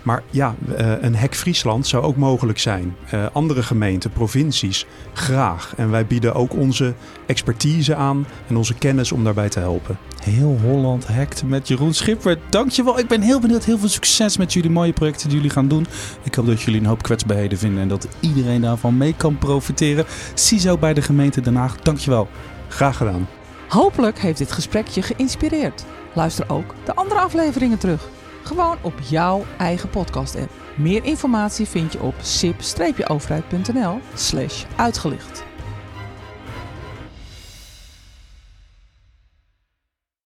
Maar 0.08 0.22
ja, 0.30 0.54
uh, 0.68 0.92
een 1.00 1.14
hek 1.16 1.34
Friesland 1.34 1.86
zou 1.86 2.04
ook 2.04 2.16
mogelijk 2.16 2.58
zijn. 2.58 2.96
Uh, 3.14 3.26
andere 3.32 3.62
gemeenten, 3.62 4.10
provincies, 4.10 4.86
graag. 5.12 5.72
En 5.76 5.90
wij 5.90 6.06
bieden 6.06 6.34
ook 6.34 6.54
onze 6.54 6.94
expertise 7.26 7.94
aan 7.94 8.26
en 8.46 8.56
onze 8.56 8.74
kennis 8.74 9.12
om 9.12 9.24
daarbij 9.24 9.48
te 9.48 9.58
helpen. 9.58 9.98
Heel 10.22 10.58
Holland 10.62 11.06
hackt 11.06 11.42
met 11.44 11.68
Jeroen 11.68 11.94
Schipper. 11.94 12.38
Dankjewel. 12.48 12.98
Ik 12.98 13.08
ben 13.08 13.20
heel 13.20 13.40
benieuwd. 13.40 13.64
Heel 13.64 13.78
veel 13.78 13.88
succes 13.88 14.36
met 14.36 14.52
jullie 14.52 14.70
mooie 14.70 14.92
projecten 14.92 15.28
die 15.28 15.36
jullie 15.36 15.52
gaan 15.52 15.68
doen. 15.68 15.86
Ik 16.22 16.34
hoop 16.34 16.46
dat 16.46 16.62
jullie 16.62 16.80
een 16.80 16.86
hoop 16.86 17.02
kwetsbaarheden 17.02 17.58
vinden 17.58 17.82
en 17.82 17.88
dat 17.88 18.08
iedereen 18.20 18.60
daarvan 18.60 18.96
mee 18.96 19.14
kan 19.16 19.38
profiteren. 19.38 20.04
CISO 20.34 20.78
bij 20.78 20.94
de 20.94 21.02
gemeente 21.02 21.40
Den 21.40 21.56
Haag. 21.56 21.76
Dankjewel. 21.76 22.28
Graag 22.68 22.96
gedaan. 22.96 23.28
Hopelijk 23.68 24.18
heeft 24.18 24.38
dit 24.38 24.52
gesprek 24.52 24.86
je 24.86 25.02
geïnspireerd. 25.02 25.84
Luister 26.14 26.44
ook 26.48 26.74
de 26.84 26.94
andere 26.94 27.20
afleveringen 27.20 27.78
terug. 27.78 28.08
Gewoon 28.48 28.76
op 28.82 28.94
jouw 29.00 29.44
eigen 29.58 29.90
podcast-app. 29.90 30.50
Meer 30.76 31.04
informatie 31.04 31.66
vind 31.66 31.92
je 31.92 32.00
op 32.00 32.14
sip-overheid.nl 32.20 34.00
slash 34.14 34.64
uitgelicht. 34.76 35.47